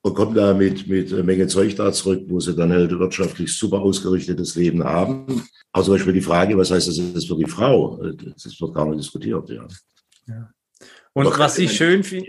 und 0.00 0.14
kommt 0.14 0.34
da 0.34 0.54
mit, 0.54 0.88
mit 0.88 1.12
einer 1.12 1.22
Menge 1.22 1.46
Zeug 1.46 1.76
da 1.76 1.92
zurück, 1.92 2.22
wo 2.28 2.40
sie 2.40 2.56
dann 2.56 2.72
halt 2.72 2.98
wirtschaftlich 2.98 3.52
super 3.52 3.80
ausgerichtetes 3.80 4.54
Leben 4.54 4.82
haben. 4.82 5.46
Aber 5.72 5.84
zum 5.84 5.92
Beispiel 5.92 6.14
die 6.14 6.22
Frage, 6.22 6.56
was 6.56 6.70
heißt 6.70 6.88
das 6.88 6.96
jetzt 6.96 7.28
für 7.28 7.36
die 7.36 7.50
Frau? 7.50 8.02
Das 8.02 8.58
wird 8.58 8.74
gar 8.74 8.86
nicht 8.86 9.00
diskutiert, 9.00 9.50
ja. 9.50 9.68
ja. 10.26 10.50
Und 11.12 11.38
was 11.38 11.58
ich 11.58 11.76
schön 11.76 12.02
finde, 12.02 12.28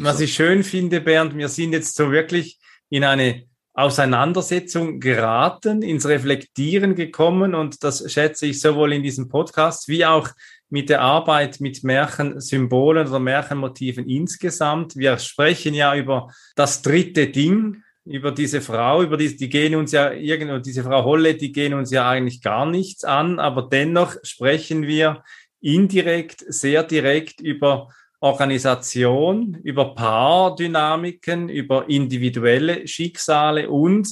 was 0.00 0.20
ich 0.20 0.34
schön 0.34 0.64
finde, 0.64 1.00
Bernd, 1.00 1.34
wir 1.34 1.48
sind 1.48 1.72
jetzt 1.72 1.96
so 1.96 2.10
wirklich 2.10 2.58
in 2.90 3.04
eine 3.04 3.47
Auseinandersetzung 3.78 4.98
geraten, 4.98 5.82
ins 5.82 6.04
Reflektieren 6.08 6.96
gekommen 6.96 7.54
und 7.54 7.84
das 7.84 8.10
schätze 8.12 8.46
ich 8.46 8.60
sowohl 8.60 8.92
in 8.92 9.04
diesem 9.04 9.28
Podcast 9.28 9.86
wie 9.86 10.04
auch 10.04 10.30
mit 10.68 10.90
der 10.90 11.00
Arbeit 11.00 11.60
mit 11.60 11.84
Märchensymbolen 11.84 13.06
oder 13.06 13.20
Märchenmotiven 13.20 14.08
insgesamt. 14.08 14.96
Wir 14.96 15.16
sprechen 15.18 15.74
ja 15.74 15.94
über 15.94 16.28
das 16.56 16.82
dritte 16.82 17.28
Ding, 17.28 17.84
über 18.04 18.32
diese 18.32 18.60
Frau, 18.62 19.04
über 19.04 19.16
die, 19.16 19.36
die 19.36 19.48
gehen 19.48 19.76
uns 19.76 19.92
ja 19.92 20.10
irgendwo, 20.10 20.58
diese 20.58 20.82
Frau 20.82 21.04
Holle, 21.04 21.36
die 21.36 21.52
gehen 21.52 21.74
uns 21.74 21.92
ja 21.92 22.08
eigentlich 22.10 22.42
gar 22.42 22.66
nichts 22.66 23.04
an, 23.04 23.38
aber 23.38 23.68
dennoch 23.70 24.16
sprechen 24.24 24.88
wir 24.88 25.22
indirekt, 25.60 26.44
sehr 26.48 26.82
direkt 26.82 27.40
über 27.40 27.90
Organisation, 28.20 29.58
über 29.62 29.94
Paardynamiken, 29.94 31.48
über 31.48 31.88
individuelle 31.88 32.86
Schicksale 32.88 33.70
und 33.70 34.08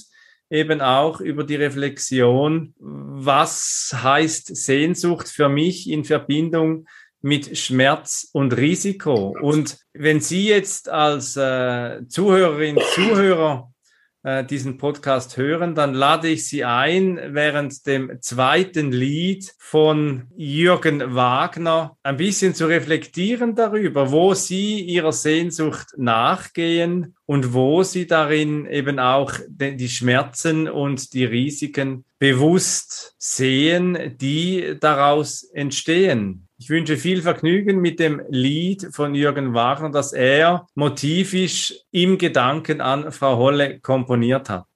eben 0.49 0.81
auch 0.81 1.21
über 1.21 1.45
die 1.45 1.57
Reflexion, 1.57 2.75
was 2.79 3.91
heißt 3.93 4.55
Sehnsucht 4.57 5.29
für 5.29 5.49
mich 5.49 5.91
in 5.91 6.05
Verbindung 6.05 6.87
mit 7.21 7.59
Schmerz 7.59 8.29
und 8.33 8.57
Risiko. 8.57 9.37
Und 9.41 9.79
wenn 9.93 10.21
Sie 10.21 10.47
jetzt 10.47 10.89
als 10.89 11.37
äh, 11.37 12.07
Zuhörerin, 12.07 12.79
Zuhörer 12.95 13.73
diesen 14.51 14.77
Podcast 14.77 15.37
hören, 15.37 15.75
dann 15.77 15.95
lade 15.95 16.29
ich 16.29 16.49
Sie 16.49 16.65
ein, 16.65 17.21
während 17.29 17.87
dem 17.87 18.21
zweiten 18.21 18.91
Lied 18.91 19.55
von 19.59 20.25
Jürgen 20.37 21.15
Wagner 21.15 21.97
ein 22.03 22.17
bisschen 22.17 22.53
zu 22.55 22.67
reflektieren 22.67 23.55
darüber, 23.55 24.11
wo 24.11 24.35
Sie 24.35 24.81
Ihrer 24.81 25.13
Sehnsucht 25.13 25.89
nachgehen 25.97 27.15
und 27.25 27.55
wo 27.55 27.85
Sie 27.85 28.09
darin 28.09 28.67
eben 28.67 28.99
auch 28.99 29.33
die 29.49 29.89
Schmerzen 29.89 30.69
und 30.69 31.13
die 31.13 31.25
Risiken 31.25 32.05
bewusst 32.19 33.15
sehen, 33.19 34.17
die 34.17 34.77
daraus 34.81 35.45
entstehen. 35.45 36.46
Ich 36.67 36.71
wünsche 36.71 36.97
viel 36.97 37.23
Vergnügen 37.23 37.81
mit 37.81 38.01
dem 38.01 38.21
Lied 38.29 38.89
von 38.91 39.15
Jürgen 39.15 39.55
Wagner, 39.55 39.91
das 39.91 40.13
er 40.13 40.67
motivisch 40.75 41.73
im 41.93 42.19
Gedanken 42.19 42.81
an 42.81 43.13
Frau 43.13 43.37
Holle 43.37 43.79
komponiert 43.79 44.51
hat. 44.51 44.67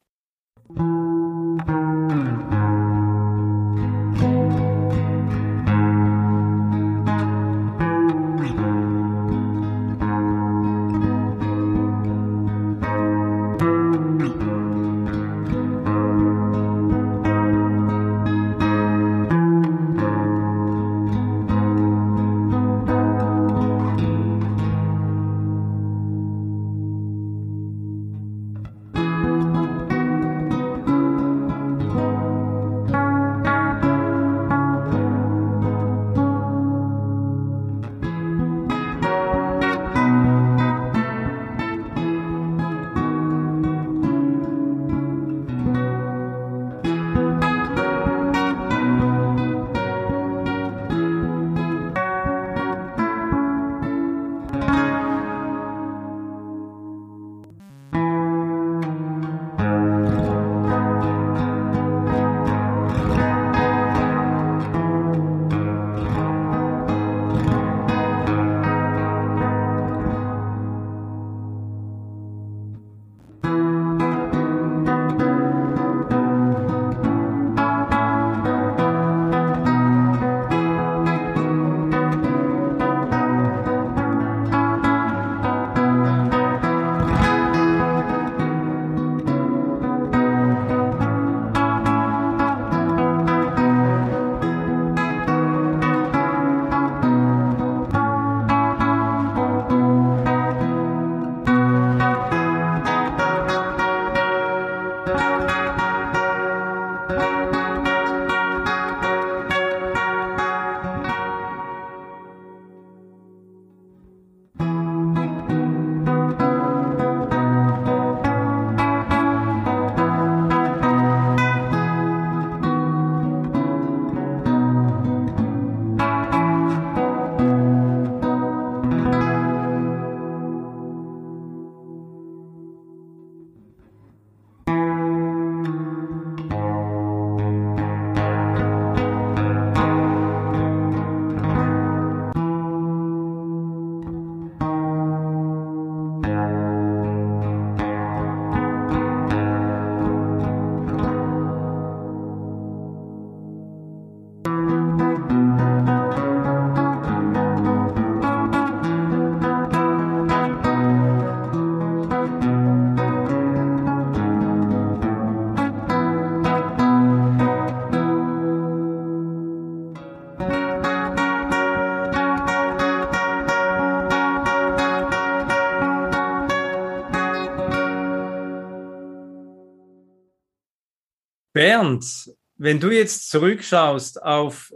Bernd, 181.61 182.35
wenn 182.57 182.81
du 182.81 182.89
jetzt 182.91 183.29
zurückschaust 183.29 184.23
auf 184.23 184.73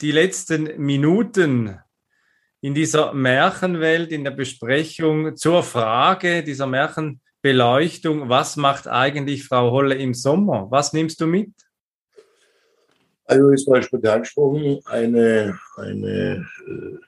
die 0.00 0.12
letzten 0.12 0.80
Minuten 0.80 1.80
in 2.60 2.74
dieser 2.74 3.12
Märchenwelt, 3.12 4.12
in 4.12 4.22
der 4.22 4.30
Besprechung 4.30 5.34
zur 5.34 5.64
Frage 5.64 6.44
dieser 6.44 6.68
Märchenbeleuchtung, 6.68 8.28
was 8.28 8.54
macht 8.54 8.86
eigentlich 8.86 9.48
Frau 9.48 9.72
Holle 9.72 9.96
im 9.96 10.14
Sommer? 10.14 10.68
Was 10.70 10.92
nimmst 10.92 11.20
du 11.20 11.26
mit? 11.26 11.50
Also 13.24 13.50
ist 13.50 13.66
beispielsweise 13.66 14.14
angesprochen, 14.14 14.78
eine, 14.84 15.58
eine 15.74 16.46
äh, 16.68 16.98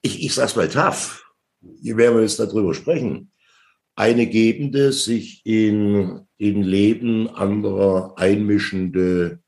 ich, 0.00 0.24
ich 0.24 0.34
sag's 0.34 0.56
mal 0.56 0.70
tough, 0.70 1.30
hier 1.82 1.98
werden 1.98 2.14
wir 2.14 2.22
jetzt 2.22 2.40
darüber 2.40 2.72
sprechen, 2.72 3.29
eine 4.00 4.26
gebende, 4.26 4.92
sich 4.92 5.44
in, 5.44 6.26
in 6.38 6.62
Leben 6.62 7.28
anderer 7.28 8.14
einmischende, 8.16 9.40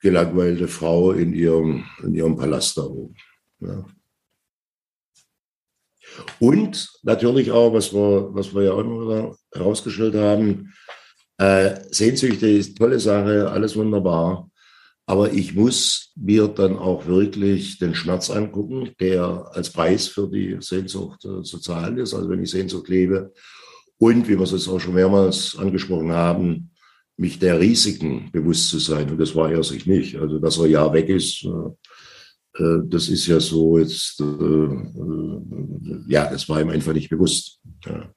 gelangweilte 0.00 0.66
Frau 0.66 1.12
in 1.12 1.32
ihrem, 1.32 1.84
in 2.02 2.12
ihrem 2.12 2.36
Palast 2.36 2.76
da 2.76 2.82
oben. 2.82 3.14
Ja. 3.60 3.86
Und 6.40 6.90
natürlich 7.04 7.52
auch, 7.52 7.72
was 7.72 7.94
wir, 7.94 8.34
was 8.34 8.52
wir 8.52 8.64
ja 8.64 8.72
auch 8.72 8.80
immer 8.80 9.36
herausgestellt 9.54 10.16
haben, 10.16 10.74
äh, 11.38 11.78
Sehnsüchte 11.88 12.48
ist 12.48 12.76
tolle 12.76 12.98
Sache, 12.98 13.48
alles 13.48 13.76
wunderbar. 13.76 14.50
Aber 15.12 15.30
ich 15.30 15.54
muss 15.54 16.10
mir 16.16 16.48
dann 16.48 16.78
auch 16.78 17.04
wirklich 17.04 17.78
den 17.78 17.94
Schmerz 17.94 18.30
angucken, 18.30 18.92
der 18.98 19.46
als 19.52 19.68
Preis 19.68 20.08
für 20.08 20.26
die 20.26 20.56
Sehnsucht 20.60 21.22
äh, 21.26 21.42
zu 21.42 21.58
zahlen 21.58 21.98
ist. 21.98 22.14
Also 22.14 22.30
wenn 22.30 22.42
ich 22.42 22.50
Sehnsucht 22.50 22.88
lebe. 22.88 23.30
Und, 23.98 24.26
wie 24.26 24.38
wir 24.38 24.44
es 24.44 24.52
jetzt 24.52 24.68
auch 24.68 24.80
schon 24.80 24.94
mehrmals 24.94 25.54
angesprochen 25.58 26.12
haben, 26.12 26.70
mich 27.18 27.38
der 27.38 27.60
Risiken 27.60 28.30
bewusst 28.32 28.70
zu 28.70 28.78
sein. 28.78 29.10
Und 29.10 29.18
das 29.18 29.34
war 29.34 29.52
er 29.52 29.62
sich 29.62 29.84
nicht. 29.84 30.16
Also, 30.16 30.38
dass 30.38 30.56
er 30.56 30.68
ja 30.68 30.90
weg 30.90 31.10
ist, 31.10 31.44
äh, 31.44 32.62
äh 32.64 32.80
das 32.86 33.10
ist 33.10 33.26
ja 33.26 33.38
so 33.38 33.76
jetzt, 33.76 34.18
äh, 34.18 34.24
äh, 34.24 35.40
ja, 36.08 36.30
das 36.30 36.48
war 36.48 36.58
ihm 36.58 36.70
einfach 36.70 36.94
nicht 36.94 37.10
bewusst. 37.10 37.60
Ja, 37.84 38.10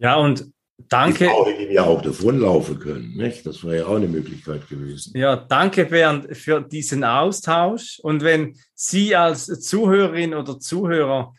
ja 0.00 0.16
und 0.16 0.52
Danke. 0.76 1.30
Die 1.58 1.72
ja 1.72 1.84
auch 1.84 2.02
davonlaufen 2.02 2.78
können. 2.78 3.16
Nicht? 3.16 3.46
Das 3.46 3.64
wäre 3.64 3.78
ja 3.78 3.86
auch 3.86 3.96
eine 3.96 4.08
Möglichkeit 4.08 4.68
gewesen. 4.68 5.16
Ja, 5.16 5.36
danke 5.36 5.84
Bernd 5.84 6.36
für 6.36 6.60
diesen 6.60 7.04
Austausch. 7.04 8.00
Und 8.02 8.22
wenn 8.22 8.56
Sie 8.74 9.14
als 9.14 9.46
Zuhörerin 9.46 10.34
oder 10.34 10.58
Zuhörer 10.58 11.32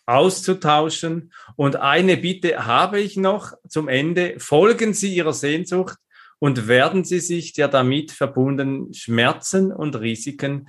auszutauschen. 0.07 1.33
Und 1.57 1.77
eine 1.77 2.17
Bitte 2.17 2.67
habe 2.67 3.01
ich 3.01 3.17
noch 3.17 3.53
zum 3.69 3.89
Ende. 3.89 4.35
Folgen 4.39 4.95
Sie 4.95 5.15
Ihrer 5.15 5.33
Sehnsucht 5.33 5.97
und 6.39 6.69
werden 6.69 7.05
Sie 7.05 7.21
sich 7.21 7.53
der 7.53 7.69
damit 7.69 8.11
verbundenen 8.11 8.93
Schmerzen 8.93 9.73
und 9.73 9.97
Risiken 9.97 10.69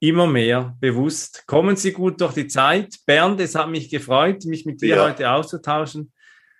immer 0.00 0.26
mehr 0.26 0.76
bewusst. 0.80 1.44
Kommen 1.46 1.76
Sie 1.76 1.92
gut 1.92 2.20
durch 2.20 2.34
die 2.34 2.46
Zeit. 2.46 2.96
Bernd, 3.06 3.40
es 3.40 3.54
hat 3.54 3.70
mich 3.70 3.88
gefreut, 3.88 4.44
mich 4.44 4.66
mit 4.66 4.82
dir 4.82 4.96
ja. 4.96 5.08
heute 5.08 5.30
auszutauschen. 5.30 6.12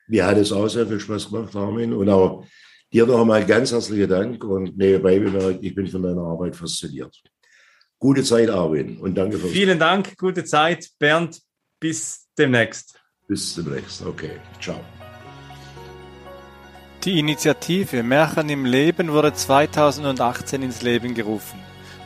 Mir 0.06 0.26
hat 0.26 0.38
es 0.38 0.52
auch 0.52 0.68
sehr 0.68 0.86
viel 0.86 1.00
Spaß 1.00 1.30
gemacht, 1.30 1.54
Armin. 1.54 1.92
Und 1.92 2.08
auch 2.08 2.44
dir 2.92 3.06
noch 3.06 3.20
einmal 3.20 3.44
ganz 3.44 3.72
herzlichen 3.72 4.08
Dank. 4.08 4.42
Und 4.44 4.76
nebenbei 4.76 5.18
bemerkt, 5.18 5.62
ich 5.62 5.74
bin 5.74 5.86
von 5.86 6.02
deiner 6.02 6.22
Arbeit 6.22 6.56
fasziniert. 6.56 7.22
Gute 7.98 8.22
Zeit, 8.22 8.50
Armin. 8.50 8.98
Und 8.98 9.14
danke 9.14 9.38
für 9.38 9.48
Vielen 9.48 9.78
Dank, 9.78 10.16
gute 10.16 10.44
Zeit, 10.44 10.88
Bernd. 10.98 11.40
Bis 11.80 12.28
demnächst. 12.38 13.00
Bis 13.26 13.54
demnächst. 13.54 14.02
Okay. 14.02 14.40
Ciao. 14.60 14.80
Die 17.04 17.18
Initiative 17.18 18.02
Märchen 18.02 18.48
im 18.48 18.64
Leben 18.64 19.12
wurde 19.12 19.34
2018 19.34 20.62
ins 20.62 20.80
Leben 20.82 21.14
gerufen. 21.14 21.58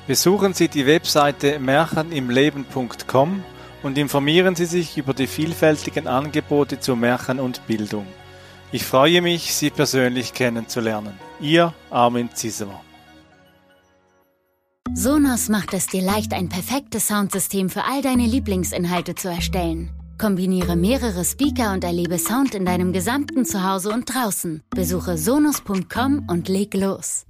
Besuchen 0.09 0.55
Sie 0.55 0.69
die 0.69 0.87
Webseite 0.87 1.59
märchenimleben.com 1.61 3.45
und 3.83 3.99
informieren 3.99 4.57
Sie 4.57 4.65
sich 4.65 4.99
über 4.99 5.15
die 5.15 5.27
vielfältigen 5.27 6.09
Angebote 6.09 6.81
zu 6.81 6.97
Märchen 6.97 7.39
und 7.39 7.67
Bildung. 7.67 8.07
Ich 8.73 8.85
freue 8.85 9.23
mich, 9.23 9.55
Sie 9.55 9.71
persönlich 9.71 10.33
kennenzulernen. 10.35 11.19
Ihr 11.41 11.73
Armin 11.91 12.31
Ziesemer. 12.35 12.83
Sonos 14.95 15.49
macht 15.49 15.75
es 15.75 15.87
dir 15.87 16.03
leicht, 16.03 16.33
ein 16.33 16.49
perfektes 16.49 17.09
Soundsystem 17.09 17.71
für 17.71 17.85
all 17.85 18.03
deine 18.03 18.27
Lieblingsinhalte 18.27 19.15
zu 19.15 19.29
erstellen. 19.29 19.91
Kombiniere 20.19 20.75
mehrere 20.75 21.25
Speaker 21.25 21.73
und 21.73 21.85
erlebe 21.85 22.19
Sound 22.19 22.55
in 22.55 22.65
deinem 22.65 22.93
gesamten 22.93 23.45
Zuhause 23.45 23.91
und 23.91 24.13
draußen. 24.13 24.63
Besuche 24.71 25.17
sonos.com 25.17 26.25
und 26.29 26.49
leg 26.49 26.75
los. 26.75 27.25